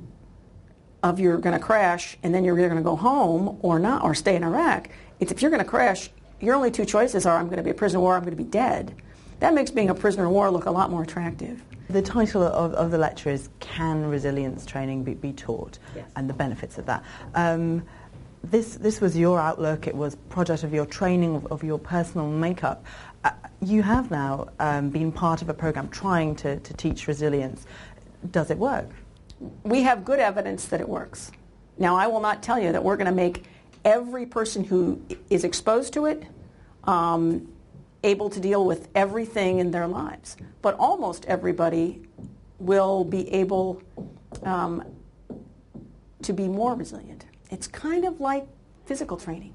of 1.03 1.19
you're 1.19 1.39
going 1.39 1.59
to 1.59 1.65
crash 1.65 2.19
and 2.23 2.35
then 2.35 2.45
you're 2.45 2.59
either 2.59 2.69
going 2.69 2.83
to 2.83 2.85
go 2.85 2.97
home 2.97 3.59
or 3.63 3.79
not 3.79 4.05
or 4.05 4.15
stay 4.15 4.37
in 4.37 4.45
Iraq. 4.45 4.91
It's 5.19 5.33
if 5.33 5.41
you're 5.41 5.51
going 5.51 5.63
to 5.63 5.69
crash, 5.69 6.11
your 6.41 6.55
only 6.55 6.71
two 6.71 6.85
choices 6.85 7.27
are 7.27 7.37
I'm 7.37 7.47
going 7.47 7.57
to 7.57 7.63
be 7.63 7.71
a 7.71 7.75
prisoner 7.75 7.99
of 7.99 8.03
war, 8.03 8.17
I'm 8.17 8.23
going 8.23 8.37
to 8.37 8.43
be 8.43 8.49
dead. 8.49 8.95
That 9.41 9.55
makes 9.55 9.71
being 9.71 9.89
a 9.89 9.95
prisoner 9.95 10.27
of 10.27 10.33
war 10.33 10.51
look 10.51 10.67
a 10.67 10.71
lot 10.71 10.91
more 10.91 11.03
attractive. 11.03 11.63
The 11.89 12.03
title 12.03 12.43
of, 12.43 12.75
of 12.75 12.91
the 12.91 12.99
lecture 12.99 13.31
is 13.31 13.49
Can 13.59 14.09
Resilience 14.09 14.67
Training 14.67 15.03
Be, 15.03 15.15
be 15.15 15.33
Taught? 15.33 15.79
Yes. 15.97 16.09
And 16.17 16.29
the 16.29 16.35
benefits 16.35 16.79
of 16.79 16.87
that. 16.87 17.03
Um, 17.35 17.83
this, 18.45 18.77
this 18.77 19.01
was 19.01 19.17
your 19.17 19.41
outlook, 19.41 19.87
it 19.87 19.95
was 19.95 20.15
project 20.15 20.63
of 20.63 20.73
your 20.73 20.87
training, 20.87 21.37
of, 21.37 21.47
of 21.47 21.65
your 21.65 21.79
personal 21.79 22.29
makeup. 22.29 22.85
Uh, 23.25 23.31
you 23.61 23.83
have 23.83 24.11
now 24.11 24.49
um, 24.61 24.89
been 24.91 25.13
part 25.13 25.43
of 25.43 25.49
a 25.49 25.55
program 25.55 25.89
trying 25.89 26.35
to, 26.37 26.59
to 26.61 26.75
teach 26.75 27.07
resilience. 27.07 27.67
Does 28.31 28.51
it 28.51 28.57
work? 28.59 28.89
We 29.65 29.83
have 29.83 30.05
good 30.05 30.21
evidence 30.21 30.67
that 30.67 30.81
it 30.81 30.89
works. 30.89 31.31
Now, 31.79 31.97
I 31.97 32.07
will 32.07 32.21
not 32.21 32.43
tell 32.43 32.59
you 32.59 32.73
that 32.73 32.85
we're 32.85 32.97
going 32.97 33.07
to 33.07 33.13
make 33.13 33.45
every 33.85 34.27
person 34.27 34.65
who 34.65 35.01
is 35.31 35.45
exposed 35.45 35.95
to 35.95 36.07
it 36.07 36.25
um, 36.85 37.51
able 38.05 38.31
to 38.31 38.41
deal 38.41 38.65
with 38.65 38.89
everything 38.95 39.59
in 39.59 39.71
their 39.71 39.87
lives, 39.87 40.37
but 40.63 40.75
almost 40.75 41.25
everybody 41.27 42.03
will 42.59 43.05
be 43.05 43.31
able 43.33 43.83
um, 44.43 44.85
to 46.23 46.33
be 46.33 46.47
more 46.47 46.75
resilient. 46.75 47.25
It's 47.51 47.67
kind 47.67 48.05
of 48.05 48.21
like 48.21 48.47
physical 48.85 49.17
training. 49.17 49.55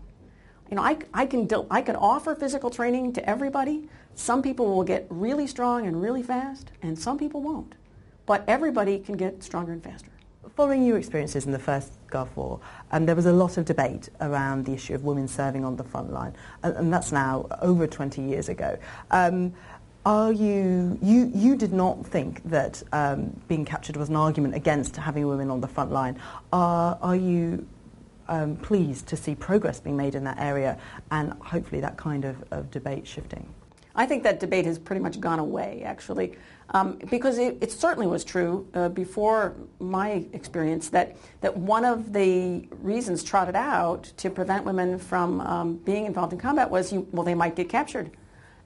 You 0.70 0.78
know, 0.78 0.82
I, 0.82 0.98
I, 1.14 1.26
can, 1.28 1.48
I 1.70 1.82
can 1.82 1.96
offer 1.96 2.34
physical 2.34 2.72
training 2.72 3.14
to 3.14 3.30
everybody. 3.30 3.88
Some 4.16 4.42
people 4.42 4.76
will 4.76 4.84
get 4.84 5.06
really 5.10 5.46
strong 5.46 5.86
and 5.86 6.02
really 6.02 6.24
fast, 6.24 6.72
and 6.82 6.98
some 6.98 7.20
people 7.20 7.42
won't. 7.42 7.76
But 8.26 8.44
everybody 8.48 9.00
can 9.00 9.18
get 9.18 9.44
stronger 9.44 9.72
and 9.72 9.84
faster. 9.84 10.10
following 10.56 10.86
your 10.86 10.98
experiences 10.98 11.46
in 11.46 11.52
the 11.52 11.60
first 11.60 11.92
Gulf 12.08 12.36
War, 12.38 12.60
um, 12.92 13.06
there 13.06 13.16
was 13.16 13.26
a 13.26 13.34
lot 13.34 13.58
of 13.58 13.66
debate 13.66 14.10
around 14.22 14.66
the 14.66 14.74
issue 14.74 14.94
of 14.96 15.04
women 15.04 15.28
serving 15.28 15.66
on 15.66 15.76
the 15.76 15.84
front 15.84 16.14
line, 16.14 16.34
and, 16.64 16.76
and 16.78 16.94
that's 16.94 17.12
now 17.12 17.46
over 17.62 17.88
20 17.88 18.22
years 18.22 18.48
ago. 18.48 18.78
Um, 19.12 19.54
are 20.06 20.32
you, 20.32 21.00
you, 21.02 21.32
you 21.34 21.56
did 21.56 21.74
not 21.74 22.06
think 22.06 22.44
that 22.50 22.82
um, 22.94 23.36
being 23.48 23.66
captured 23.66 23.98
was 23.98 24.10
an 24.10 24.16
argument 24.16 24.54
against 24.54 24.96
having 24.96 25.28
women 25.28 25.50
on 25.50 25.62
the 25.62 25.68
front 25.68 25.92
line. 25.92 26.20
Are, 26.54 27.00
are 27.02 27.16
you 27.16 27.68
um, 28.28 28.56
pleased 28.58 29.08
to 29.08 29.18
see 29.18 29.34
progress 29.34 29.80
being 29.80 29.98
made 29.98 30.14
in 30.14 30.24
that 30.26 30.38
area 30.40 30.78
and 31.10 31.34
hopefully 31.34 31.82
that 31.82 31.98
kind 31.98 32.24
of, 32.24 32.44
of 32.52 32.70
debate 32.70 33.08
shifting? 33.08 33.52
I 33.96 34.06
think 34.06 34.24
that 34.24 34.40
debate 34.40 34.66
has 34.66 34.78
pretty 34.78 35.02
much 35.02 35.20
gone 35.20 35.40
away, 35.40 35.84
actually, 35.86 36.38
um, 36.72 37.00
because 37.10 37.38
it, 37.38 37.58
it, 37.62 37.72
certainly 37.72 38.08
was 38.08 38.24
true 38.24 38.68
uh, 38.74 38.90
before 38.90 39.56
my 39.80 40.26
experience 40.34 40.90
that, 40.90 41.16
that 41.42 41.56
one 41.56 41.86
of 41.86 42.12
the 42.12 42.68
reasons 42.72 43.24
trotted 43.24 43.56
out 43.56 44.04
to 44.18 44.30
prevent 44.30 44.66
women 44.66 45.00
from 45.00 45.42
um, 45.42 45.76
being 45.78 46.06
involved 46.06 46.34
in 46.34 46.40
combat 46.40 46.70
was, 46.70 46.92
you, 46.92 47.08
well, 47.12 47.24
they 47.24 47.36
might 47.36 47.56
get 47.56 47.70
captured. 47.70 48.12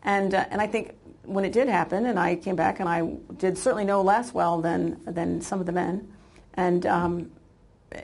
And, 0.04 0.34
uh, 0.34 0.46
and 0.50 0.62
I 0.62 0.68
think 0.68 0.96
when 1.30 1.46
it 1.46 1.52
did 1.52 1.68
happen, 1.68 2.08
and 2.08 2.20
I 2.20 2.36
came 2.36 2.56
back, 2.56 2.80
and 2.80 2.90
I 2.90 3.02
did 3.38 3.58
certainly 3.58 3.86
no 3.86 4.02
less 4.02 4.34
well 4.34 4.62
than 4.62 5.00
than 5.06 5.42
some 5.42 5.60
of 5.60 5.66
the 5.66 5.72
men, 5.72 6.12
and 6.56 6.86
um, 6.86 7.32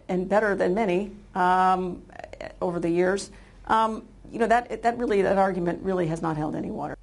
and 0.07 0.29
better 0.29 0.55
than 0.55 0.73
many 0.73 1.11
um, 1.33 2.03
over 2.61 2.79
the 2.79 2.89
years. 2.89 3.31
Um, 3.65 4.07
you 4.31 4.39
know 4.39 4.47
that 4.47 4.83
that 4.83 4.97
really 4.97 5.21
that 5.23 5.37
argument 5.37 5.81
really 5.83 6.07
has 6.07 6.21
not 6.21 6.37
held 6.37 6.55
any 6.55 6.69
water. 6.69 6.94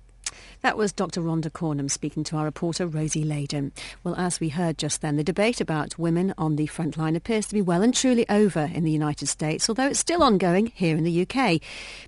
That 0.62 0.79
was 0.79 0.92
Dr. 0.92 1.20
Rhonda 1.22 1.51
Cornum 1.51 1.90
speaking 1.90 2.22
to 2.22 2.37
our 2.37 2.44
reporter 2.44 2.87
Rosie 2.87 3.25
Layden. 3.25 3.72
Well, 4.05 4.14
as 4.14 4.38
we 4.38 4.48
heard 4.48 4.79
just 4.79 5.01
then, 5.01 5.16
the 5.16 5.25
debate 5.25 5.61
about 5.61 5.98
women 5.98 6.33
on 6.38 6.55
the 6.55 6.68
front 6.68 6.96
line 6.96 7.16
appears 7.16 7.46
to 7.46 7.55
be 7.55 7.61
well 7.61 7.83
and 7.83 7.92
truly 7.92 8.29
over 8.29 8.70
in 8.72 8.85
the 8.85 8.90
United 8.92 9.27
States, 9.27 9.68
although 9.68 9.88
it's 9.88 9.98
still 9.98 10.22
ongoing 10.22 10.66
here 10.66 10.96
in 10.96 11.03
the 11.03 11.27
UK. 11.27 11.61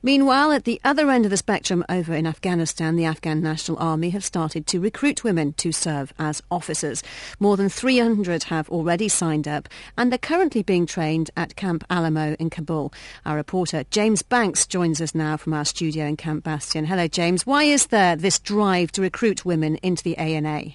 Meanwhile, 0.05 0.53
at 0.53 0.63
the 0.63 0.81
other 0.85 1.11
end 1.11 1.25
of 1.25 1.33
the 1.33 1.37
spectrum 1.37 1.85
over 1.89 2.15
in 2.15 2.29
Afghanistan, 2.29 2.95
the 2.95 3.07
Afghan 3.07 3.43
National 3.43 3.77
Army 3.81 4.11
have 4.11 4.25
started 4.25 4.69
to 4.69 4.79
recruit 4.79 5.25
women 5.25 5.53
to 5.55 5.73
serve 5.73 6.15
as 6.21 6.41
officers. 6.49 7.03
More 7.41 7.57
than 7.57 7.69
300 7.69 8.45
have 8.45 8.71
already 8.71 9.09
signed 9.09 9.49
up, 9.49 9.69
and 9.99 10.13
they're 10.13 10.19
currently 10.19 10.63
being 10.63 10.87
trained 10.87 11.29
at 11.37 11.57
Camp 11.57 11.83
Alamo 11.91 12.37
in 12.39 12.51
Kabul. 12.51 12.93
Our 13.27 13.35
reporter 13.35 13.83
James 13.91 14.23
Banks 14.23 14.65
joins 14.65 15.01
us 15.01 15.13
now 15.13 15.37
from 15.37 15.55
our 15.55 15.65
studio 15.65 16.07
in 16.07 16.17
Camp 16.17 16.45
Bastion. 16.45 16.85
Hello, 16.85 17.09
James. 17.09 17.45
Why 17.45 17.65
is 17.65 17.89
there 17.89 18.15
this 18.15 18.44
drive 18.45 18.93
to 18.93 19.03
recruit 19.03 19.45
women 19.45 19.77
into 19.77 20.05
the 20.05 20.17
ANA? 20.17 20.75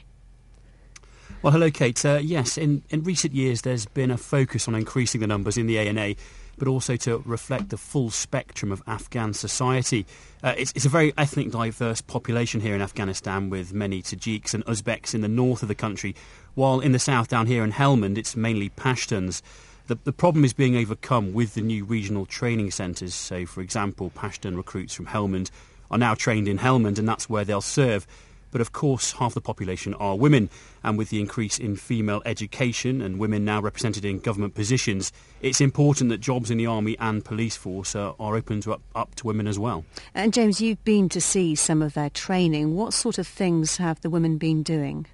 Well, 1.42 1.54
hello, 1.54 1.72
Kate. 1.72 2.04
Uh, 2.04 2.20
yes, 2.22 2.58
in, 2.58 2.84
in 2.90 3.04
recent 3.04 3.34
years, 3.34 3.62
there's 3.62 3.86
been 3.86 4.12
a 4.12 4.18
focus 4.18 4.68
on 4.68 4.76
increasing 4.76 5.22
the 5.22 5.28
numbers 5.28 5.58
in 5.58 5.68
the 5.68 5.80
ANA, 5.80 6.16
but 6.58 6.68
also 6.68 6.98
to 6.98 7.24
reflect 7.26 7.70
the 7.70 7.78
full 7.78 8.10
spectrum 8.10 8.74
of 8.74 8.84
Afghan 8.86 9.34
society. 9.34 10.06
Uh, 10.44 10.54
it's, 10.58 10.74
it's, 10.76 10.86
a 10.86 10.90
very 10.90 11.14
ethnic, 11.18 11.52
diverse 11.52 12.02
population 12.02 12.60
here 12.60 12.76
in 12.76 12.82
Afghanistan, 12.82 13.50
with 13.50 13.74
many 13.74 14.02
Tajiks 14.02 14.54
and 14.54 14.66
Uzbeks 14.66 15.16
in 15.16 15.22
the 15.22 15.30
north 15.30 15.62
of 15.62 15.70
the 15.70 15.76
country, 15.76 16.14
while 16.56 16.82
in 16.82 16.92
the 16.92 17.00
south, 17.00 17.30
down 17.30 17.48
here 17.48 17.64
in 17.64 17.72
Helmand, 17.72 18.18
it's 18.18 18.36
mainly 18.36 18.70
Pashtuns. 18.72 19.42
The, 19.88 19.98
the 20.04 20.12
problem 20.12 20.44
is 20.44 20.52
being 20.52 20.76
overcome 20.76 21.32
with 21.34 21.54
the 21.54 21.62
new 21.62 21.86
regional 21.86 22.26
training 22.26 22.72
centres. 22.72 23.16
So, 23.16 23.46
for 23.46 23.62
example, 23.62 24.12
Pashtun 24.14 24.58
recruits 24.58 24.94
from 24.94 25.06
Helmand 25.06 25.50
are 25.92 25.98
now 25.98 26.16
trained 26.16 26.48
in 26.48 26.60
Helmand, 26.60 27.00
and 27.00 27.08
that's 27.08 27.30
where 27.30 27.44
they'll 27.44 27.62
serve. 27.62 28.06
But 28.52 28.62
of 28.62 28.72
course, 28.72 29.12
half 29.14 29.34
the 29.34 29.42
population 29.42 29.94
are 29.96 30.16
women, 30.18 30.50
and 30.84 30.98
with 30.98 31.10
the 31.10 31.20
increase 31.20 31.60
in 31.60 31.76
female 31.76 32.22
education 32.26 33.02
and 33.02 33.20
women 33.20 33.46
now 33.46 33.62
represented 33.62 34.06
in 34.06 34.20
government 34.20 34.56
positions, 34.56 35.12
it's 35.42 35.62
important 35.62 36.10
that 36.10 36.20
jobs 36.20 36.50
in 36.50 36.58
the 36.58 36.66
army 36.66 36.98
and 37.00 37.24
police 37.24 37.56
force 37.56 37.96
are, 37.96 38.16
are 38.20 38.36
open 38.36 38.62
to 38.62 38.74
up, 38.74 38.82
up 38.96 39.14
to 39.16 39.28
women 39.28 39.48
as 39.48 39.60
well. 39.60 39.86
And 40.16 40.34
James, 40.34 40.60
you've 40.60 40.84
been 40.84 41.10
to 41.10 41.22
see 41.22 41.54
some 41.56 41.82
of 41.82 41.94
their 41.94 42.10
training. 42.10 42.76
What 42.76 42.94
sort 42.94 43.18
of 43.18 43.28
things 43.28 43.78
have 43.78 44.02
the 44.02 44.10
women 44.10 44.38
been 44.38 44.64
doing? 44.64 45.06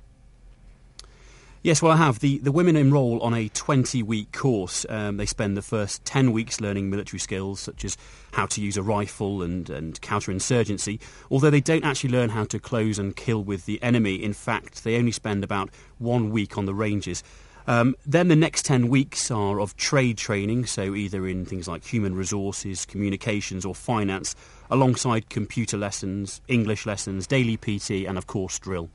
Yes, 1.66 1.82
well, 1.82 1.94
I 1.94 1.98
have. 1.98 2.20
The, 2.20 2.38
the 2.38 2.52
women 2.52 2.76
enrol 2.76 3.20
on 3.24 3.34
a 3.34 3.50
20 3.50 4.04
week 4.04 4.32
course. 4.32 4.86
Um, 4.88 5.18
they 5.18 5.26
spend 5.26 5.58
the 5.58 5.64
first 5.64 6.06
10 6.06 6.32
weeks 6.32 6.62
learning 6.62 6.92
military 6.92 7.18
skills 7.18 7.60
such 7.60 7.84
as 7.84 7.98
how 8.34 8.46
to 8.46 8.62
use 8.62 8.78
a 8.78 8.84
rifle 8.84 9.42
and, 9.42 9.68
and 9.72 10.00
counterinsurgency, 10.00 11.02
although 11.32 11.50
they 11.50 11.62
don't 11.62 11.84
actually 11.84 12.12
learn 12.12 12.30
how 12.30 12.44
to 12.44 12.60
close 12.60 13.00
and 13.00 13.16
kill 13.16 13.44
with 13.44 13.66
the 13.66 13.82
enemy. 13.82 14.14
In 14.14 14.34
fact, 14.34 14.84
they 14.84 14.96
only 14.96 15.12
spend 15.12 15.44
about 15.44 15.72
one 15.98 16.30
week 16.30 16.56
on 16.56 16.66
the 16.66 16.74
ranges. 16.76 17.24
Um, 17.66 17.96
then 18.06 18.28
the 18.28 18.36
next 18.36 18.64
10 18.66 18.88
weeks 18.88 19.32
are 19.32 19.60
of 19.60 19.76
trade 19.76 20.20
training, 20.20 20.68
so 20.68 20.94
either 20.94 21.26
in 21.26 21.46
things 21.46 21.68
like 21.68 21.84
human 21.84 22.14
resources, 22.14 22.86
communications, 22.86 23.66
or 23.66 23.74
finance, 23.74 24.36
alongside 24.70 25.32
computer 25.32 25.78
lessons, 25.78 26.42
English 26.48 26.86
lessons, 26.86 27.26
daily 27.26 27.58
PT, 27.58 28.06
and 28.08 28.20
of 28.20 28.28
course, 28.28 28.60
drill. 28.60 28.92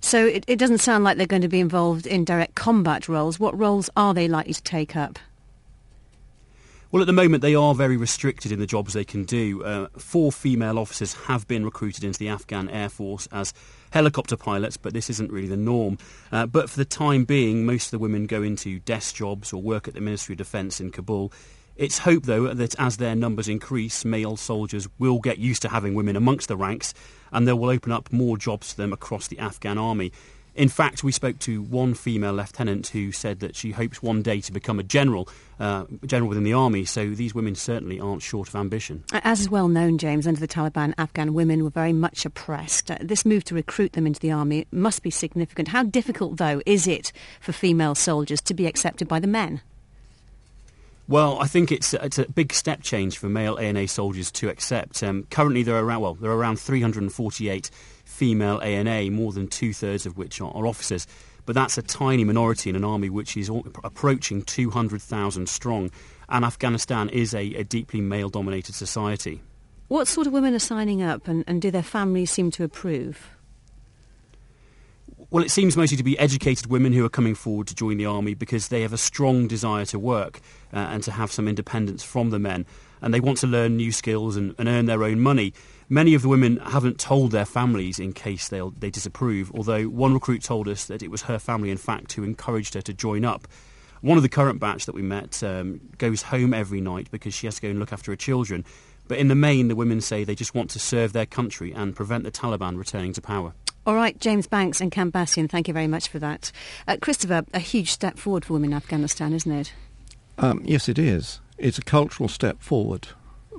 So 0.00 0.26
it, 0.26 0.44
it 0.46 0.58
doesn't 0.58 0.78
sound 0.78 1.04
like 1.04 1.16
they're 1.16 1.26
going 1.26 1.42
to 1.42 1.48
be 1.48 1.60
involved 1.60 2.06
in 2.06 2.24
direct 2.24 2.54
combat 2.54 3.08
roles. 3.08 3.38
What 3.38 3.58
roles 3.58 3.88
are 3.96 4.14
they 4.14 4.28
likely 4.28 4.54
to 4.54 4.62
take 4.62 4.96
up? 4.96 5.18
Well, 6.92 7.00
at 7.00 7.06
the 7.06 7.14
moment, 7.14 7.40
they 7.40 7.54
are 7.54 7.74
very 7.74 7.96
restricted 7.96 8.52
in 8.52 8.58
the 8.58 8.66
jobs 8.66 8.92
they 8.92 9.02
can 9.04 9.24
do. 9.24 9.64
Uh, 9.64 9.88
four 9.96 10.30
female 10.30 10.78
officers 10.78 11.14
have 11.14 11.48
been 11.48 11.64
recruited 11.64 12.04
into 12.04 12.18
the 12.18 12.28
Afghan 12.28 12.68
Air 12.68 12.90
Force 12.90 13.26
as 13.32 13.54
helicopter 13.92 14.36
pilots, 14.36 14.76
but 14.76 14.92
this 14.92 15.08
isn't 15.08 15.32
really 15.32 15.48
the 15.48 15.56
norm. 15.56 15.96
Uh, 16.30 16.44
but 16.44 16.68
for 16.68 16.76
the 16.76 16.84
time 16.84 17.24
being, 17.24 17.64
most 17.64 17.86
of 17.86 17.90
the 17.92 17.98
women 17.98 18.26
go 18.26 18.42
into 18.42 18.78
desk 18.80 19.14
jobs 19.14 19.54
or 19.54 19.62
work 19.62 19.88
at 19.88 19.94
the 19.94 20.02
Ministry 20.02 20.34
of 20.34 20.38
Defence 20.38 20.82
in 20.82 20.90
Kabul. 20.90 21.32
It's 21.76 21.96
hoped, 21.96 22.26
though, 22.26 22.52
that 22.52 22.74
as 22.78 22.98
their 22.98 23.14
numbers 23.14 23.48
increase, 23.48 24.04
male 24.04 24.36
soldiers 24.36 24.86
will 24.98 25.18
get 25.18 25.38
used 25.38 25.62
to 25.62 25.70
having 25.70 25.94
women 25.94 26.14
amongst 26.14 26.48
the 26.48 26.58
ranks 26.58 26.92
and 27.32 27.46
they 27.46 27.52
will 27.52 27.70
open 27.70 27.92
up 27.92 28.12
more 28.12 28.36
jobs 28.36 28.72
for 28.72 28.80
them 28.80 28.92
across 28.92 29.28
the 29.28 29.38
Afghan 29.38 29.78
army. 29.78 30.12
In 30.54 30.68
fact, 30.68 31.02
we 31.02 31.12
spoke 31.12 31.38
to 31.40 31.62
one 31.62 31.94
female 31.94 32.34
lieutenant 32.34 32.88
who 32.88 33.10
said 33.10 33.40
that 33.40 33.56
she 33.56 33.70
hopes 33.70 34.02
one 34.02 34.20
day 34.20 34.42
to 34.42 34.52
become 34.52 34.78
a 34.78 34.82
general, 34.82 35.28
uh, 35.58 35.84
general 36.04 36.28
within 36.28 36.44
the 36.44 36.52
army. 36.52 36.84
So 36.84 37.10
these 37.10 37.34
women 37.34 37.54
certainly 37.54 37.98
aren't 37.98 38.20
short 38.20 38.48
of 38.48 38.56
ambition. 38.56 39.04
As 39.12 39.40
is 39.40 39.48
well 39.48 39.68
known, 39.68 39.96
James, 39.96 40.26
under 40.26 40.40
the 40.40 40.48
Taliban, 40.48 40.92
Afghan 40.98 41.32
women 41.32 41.64
were 41.64 41.70
very 41.70 41.94
much 41.94 42.26
oppressed. 42.26 42.90
Uh, 42.90 42.98
this 43.00 43.24
move 43.24 43.44
to 43.44 43.54
recruit 43.54 43.94
them 43.94 44.06
into 44.06 44.20
the 44.20 44.30
army 44.30 44.66
must 44.70 45.02
be 45.02 45.10
significant. 45.10 45.68
How 45.68 45.84
difficult, 45.84 46.36
though, 46.36 46.60
is 46.66 46.86
it 46.86 47.12
for 47.40 47.52
female 47.52 47.94
soldiers 47.94 48.42
to 48.42 48.52
be 48.52 48.66
accepted 48.66 49.08
by 49.08 49.20
the 49.20 49.26
men? 49.26 49.62
Well, 51.12 51.38
I 51.40 51.46
think 51.46 51.70
it's 51.70 51.92
it's 51.92 52.18
a 52.18 52.26
big 52.26 52.54
step 52.54 52.80
change 52.80 53.18
for 53.18 53.28
male 53.28 53.58
ANA 53.58 53.86
soldiers 53.86 54.30
to 54.30 54.48
accept. 54.48 55.02
Um, 55.02 55.24
currently, 55.24 55.62
there 55.62 55.76
are 55.76 55.84
around 55.84 56.00
well, 56.00 56.14
there 56.14 56.30
are 56.30 56.38
around 56.38 56.58
348 56.58 57.70
female 58.06 58.58
ANA, 58.62 59.10
more 59.10 59.30
than 59.30 59.46
two 59.46 59.74
thirds 59.74 60.06
of 60.06 60.16
which 60.16 60.40
are, 60.40 60.50
are 60.56 60.66
officers. 60.66 61.06
But 61.44 61.54
that's 61.54 61.76
a 61.76 61.82
tiny 61.82 62.24
minority 62.24 62.70
in 62.70 62.76
an 62.76 62.84
army 62.84 63.10
which 63.10 63.36
is 63.36 63.50
approaching 63.84 64.40
200,000 64.40 65.50
strong, 65.50 65.90
and 66.30 66.46
Afghanistan 66.46 67.10
is 67.10 67.34
a, 67.34 67.56
a 67.56 67.62
deeply 67.62 68.00
male-dominated 68.00 68.74
society. 68.74 69.42
What 69.88 70.08
sort 70.08 70.26
of 70.26 70.32
women 70.32 70.54
are 70.54 70.58
signing 70.58 71.02
up, 71.02 71.28
and, 71.28 71.44
and 71.46 71.60
do 71.60 71.70
their 71.70 71.82
families 71.82 72.30
seem 72.30 72.50
to 72.52 72.64
approve? 72.64 73.28
Well, 75.32 75.42
it 75.42 75.50
seems 75.50 75.78
mostly 75.78 75.96
to 75.96 76.02
be 76.02 76.18
educated 76.18 76.66
women 76.66 76.92
who 76.92 77.06
are 77.06 77.08
coming 77.08 77.34
forward 77.34 77.66
to 77.68 77.74
join 77.74 77.96
the 77.96 78.04
army 78.04 78.34
because 78.34 78.68
they 78.68 78.82
have 78.82 78.92
a 78.92 78.98
strong 78.98 79.48
desire 79.48 79.86
to 79.86 79.98
work 79.98 80.42
uh, 80.74 80.76
and 80.76 81.02
to 81.04 81.10
have 81.10 81.32
some 81.32 81.48
independence 81.48 82.02
from 82.02 82.28
the 82.28 82.38
men. 82.38 82.66
And 83.00 83.14
they 83.14 83.20
want 83.20 83.38
to 83.38 83.46
learn 83.46 83.78
new 83.78 83.92
skills 83.92 84.36
and, 84.36 84.54
and 84.58 84.68
earn 84.68 84.84
their 84.84 85.02
own 85.02 85.20
money. 85.20 85.54
Many 85.88 86.12
of 86.12 86.20
the 86.20 86.28
women 86.28 86.58
haven't 86.58 87.00
told 87.00 87.30
their 87.30 87.46
families 87.46 87.98
in 87.98 88.12
case 88.12 88.48
they 88.48 88.60
they 88.78 88.90
disapprove, 88.90 89.50
although 89.54 89.84
one 89.84 90.12
recruit 90.12 90.42
told 90.42 90.68
us 90.68 90.84
that 90.84 91.02
it 91.02 91.10
was 91.10 91.22
her 91.22 91.38
family, 91.38 91.70
in 91.70 91.78
fact, 91.78 92.12
who 92.12 92.24
encouraged 92.24 92.74
her 92.74 92.82
to 92.82 92.92
join 92.92 93.24
up. 93.24 93.48
One 94.02 94.18
of 94.18 94.22
the 94.22 94.28
current 94.28 94.60
batch 94.60 94.84
that 94.84 94.94
we 94.94 95.00
met 95.00 95.42
um, 95.42 95.80
goes 95.96 96.20
home 96.20 96.52
every 96.52 96.82
night 96.82 97.10
because 97.10 97.32
she 97.32 97.46
has 97.46 97.54
to 97.54 97.62
go 97.62 97.70
and 97.70 97.78
look 97.78 97.94
after 97.94 98.12
her 98.12 98.16
children. 98.16 98.66
But 99.08 99.16
in 99.16 99.28
the 99.28 99.34
main, 99.34 99.68
the 99.68 99.76
women 99.76 100.02
say 100.02 100.24
they 100.24 100.34
just 100.34 100.54
want 100.54 100.68
to 100.72 100.78
serve 100.78 101.14
their 101.14 101.24
country 101.24 101.72
and 101.72 101.96
prevent 101.96 102.24
the 102.24 102.30
Taliban 102.30 102.76
returning 102.76 103.14
to 103.14 103.22
power. 103.22 103.54
All 103.84 103.94
right, 103.96 104.18
James 104.20 104.46
Banks 104.46 104.80
and 104.80 104.92
Camp 104.92 105.12
Bastion, 105.12 105.48
thank 105.48 105.66
you 105.66 105.74
very 105.74 105.88
much 105.88 106.06
for 106.06 106.20
that. 106.20 106.52
Uh, 106.86 106.96
Christopher, 107.00 107.44
a 107.52 107.58
huge 107.58 107.90
step 107.90 108.16
forward 108.16 108.44
for 108.44 108.52
women 108.52 108.70
in 108.70 108.76
Afghanistan, 108.76 109.32
isn't 109.32 109.50
it? 109.50 109.72
Um, 110.38 110.62
yes, 110.64 110.88
it 110.88 111.00
is. 111.00 111.40
It's 111.58 111.78
a 111.78 111.82
cultural 111.82 112.28
step 112.28 112.62
forward 112.62 113.08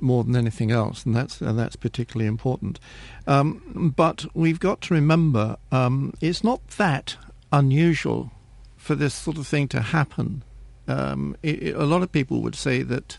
more 0.00 0.24
than 0.24 0.34
anything 0.34 0.70
else, 0.70 1.04
and 1.04 1.14
that's 1.14 1.40
and 1.40 1.58
that's 1.58 1.76
particularly 1.76 2.26
important. 2.26 2.80
Um, 3.26 3.92
but 3.94 4.24
we've 4.34 4.60
got 4.60 4.80
to 4.82 4.94
remember 4.94 5.56
um, 5.70 6.14
it's 6.20 6.42
not 6.42 6.66
that 6.78 7.16
unusual 7.52 8.32
for 8.76 8.94
this 8.94 9.14
sort 9.14 9.36
of 9.36 9.46
thing 9.46 9.68
to 9.68 9.80
happen. 9.80 10.42
Um, 10.88 11.36
it, 11.42 11.62
it, 11.62 11.76
a 11.76 11.84
lot 11.84 12.02
of 12.02 12.12
people 12.12 12.40
would 12.42 12.54
say 12.54 12.82
that 12.82 13.18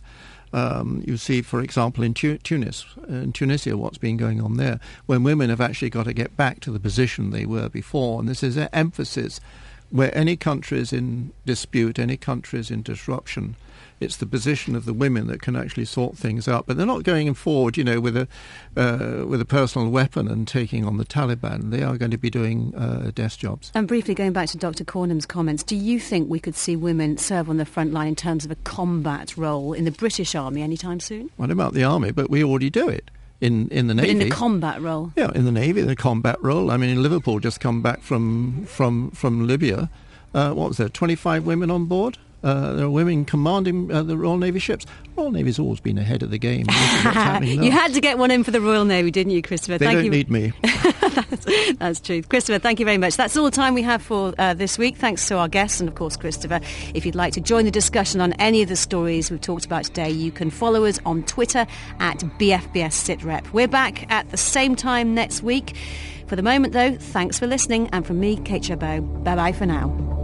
um, 0.55 1.03
you 1.05 1.17
see, 1.17 1.41
for 1.41 1.59
example, 1.59 2.01
in 2.01 2.13
tu- 2.13 2.37
Tunis, 2.37 2.85
in 3.09 3.33
Tunisia, 3.33 3.75
what's 3.75 3.97
been 3.97 4.15
going 4.15 4.39
on 4.39 4.55
there, 4.55 4.79
when 5.05 5.21
women 5.21 5.49
have 5.49 5.59
actually 5.59 5.89
got 5.89 6.05
to 6.05 6.13
get 6.13 6.37
back 6.37 6.61
to 6.61 6.71
the 6.71 6.79
position 6.79 7.31
they 7.31 7.45
were 7.45 7.67
before, 7.67 8.21
and 8.21 8.29
this 8.29 8.41
is 8.41 8.55
an 8.55 8.69
emphasis 8.71 9.41
where 9.89 10.17
any 10.17 10.37
country 10.37 10.79
is 10.79 10.93
in 10.93 11.33
dispute, 11.45 11.99
any 11.99 12.15
country 12.15 12.57
is 12.57 12.71
in 12.71 12.83
disruption, 12.83 13.57
it's 13.99 14.17
the 14.17 14.25
position 14.25 14.75
of 14.75 14.85
the 14.85 14.93
women 14.93 15.27
that 15.27 15.41
can 15.41 15.55
actually 15.55 15.85
sort 15.85 16.17
things 16.17 16.47
out. 16.47 16.65
But 16.65 16.77
they're 16.77 16.85
not 16.85 17.03
going 17.03 17.33
forward, 17.33 17.77
you 17.77 17.83
know, 17.83 17.99
with 17.99 18.17
a 18.17 18.27
uh, 18.75 19.25
with 19.25 19.41
a 19.41 19.45
personal 19.45 19.89
weapon 19.89 20.27
and 20.27 20.47
taking 20.47 20.85
on 20.85 20.97
the 20.97 21.05
Taliban. 21.05 21.71
They 21.71 21.83
are 21.83 21.97
going 21.97 22.11
to 22.11 22.17
be 22.17 22.29
doing 22.29 22.73
uh, 22.75 23.11
desk 23.13 23.39
jobs. 23.39 23.71
And 23.73 23.87
briefly 23.87 24.13
going 24.13 24.33
back 24.33 24.49
to 24.49 24.57
Dr. 24.57 24.83
Cornum's 24.83 25.25
comments, 25.25 25.63
do 25.63 25.75
you 25.75 25.99
think 25.99 26.29
we 26.29 26.39
could 26.39 26.55
see 26.55 26.75
women 26.75 27.17
serve 27.17 27.49
on 27.49 27.57
the 27.57 27.65
front 27.65 27.93
line 27.93 28.09
in 28.09 28.15
terms 28.15 28.45
of 28.45 28.51
a 28.51 28.55
combat 28.55 29.35
role 29.37 29.73
in 29.73 29.85
the 29.85 29.91
British 29.91 30.35
Army 30.35 30.61
anytime 30.61 30.99
soon? 30.99 31.29
What 31.37 31.51
about 31.51 31.73
the 31.73 31.83
army? 31.83 32.11
But 32.11 32.29
we 32.29 32.43
already 32.43 32.69
do 32.69 32.89
it 32.89 33.09
in, 33.41 33.69
in 33.69 33.87
the 33.87 33.93
Navy. 33.93 34.07
But 34.07 34.11
in 34.11 34.29
the 34.29 34.29
combat 34.29 34.81
role? 34.81 35.11
Yeah, 35.15 35.31
in 35.33 35.45
the 35.45 35.51
Navy, 35.51 35.81
the 35.81 35.95
combat 35.95 36.37
role. 36.41 36.71
I 36.71 36.77
mean, 36.77 36.89
in 36.89 37.01
Liverpool, 37.01 37.39
just 37.39 37.59
come 37.59 37.81
back 37.81 38.01
from, 38.01 38.65
from, 38.65 39.11
from 39.11 39.47
Libya. 39.47 39.89
Uh, 40.33 40.51
what 40.51 40.67
was 40.69 40.77
there, 40.77 40.89
25 40.89 41.45
women 41.45 41.71
on 41.71 41.85
board? 41.85 42.17
Uh, 42.45 42.73
there 42.73 42.85
are 42.85 42.89
women 42.91 43.25
commanding 43.25 43.91
uh, 43.91 44.03
the 44.03 44.15
Royal 44.15 44.37
Navy 44.37 44.59
ships. 44.59 44.85
Royal 45.15 45.31
Navy's 45.31 45.57
always 45.57 45.79
been 45.79 45.97
ahead 45.97 46.21
of 46.21 46.29
the 46.29 46.37
game. 46.37 46.67
you 47.41 47.71
had 47.71 47.91
to 47.95 47.99
get 47.99 48.19
one 48.19 48.29
in 48.29 48.43
for 48.43 48.51
the 48.51 48.61
Royal 48.61 48.85
Navy, 48.85 49.09
didn't 49.09 49.31
you, 49.31 49.41
Christopher? 49.41 49.79
They 49.79 49.87
thank 49.87 49.97
don't 49.97 50.05
you. 50.05 50.11
need 50.11 50.29
me. 50.29 50.53
that's, 50.61 51.73
that's 51.77 51.99
true. 51.99 52.21
Christopher, 52.21 52.59
thank 52.59 52.79
you 52.79 52.85
very 52.85 52.99
much. 52.99 53.17
That's 53.17 53.35
all 53.35 53.45
the 53.45 53.51
time 53.51 53.73
we 53.73 53.81
have 53.81 54.03
for 54.03 54.35
uh, 54.37 54.53
this 54.53 54.77
week. 54.77 54.95
Thanks 54.95 55.27
to 55.29 55.37
our 55.37 55.47
guests 55.47 55.79
and, 55.79 55.89
of 55.89 55.95
course, 55.95 56.15
Christopher. 56.15 56.59
If 56.93 57.03
you'd 57.03 57.15
like 57.15 57.33
to 57.33 57.41
join 57.41 57.65
the 57.65 57.71
discussion 57.71 58.21
on 58.21 58.33
any 58.33 58.61
of 58.61 58.69
the 58.69 58.75
stories 58.75 59.31
we've 59.31 59.41
talked 59.41 59.65
about 59.65 59.85
today, 59.85 60.11
you 60.11 60.31
can 60.31 60.51
follow 60.51 60.85
us 60.85 60.99
on 61.03 61.23
Twitter 61.23 61.65
at 61.99 62.19
BFBS 62.19 63.17
SitRep. 63.17 63.51
We're 63.53 63.67
back 63.67 64.11
at 64.11 64.29
the 64.29 64.37
same 64.37 64.75
time 64.75 65.15
next 65.15 65.41
week. 65.41 65.75
For 66.27 66.35
the 66.35 66.43
moment, 66.43 66.73
though, 66.73 66.95
thanks 66.95 67.39
for 67.39 67.47
listening. 67.47 67.89
And 67.91 68.05
from 68.05 68.19
me, 68.19 68.37
Kate 68.37 68.65
Chabot, 68.65 69.23
bye 69.23 69.35
bye 69.35 69.51
for 69.51 69.65
now. 69.65 70.15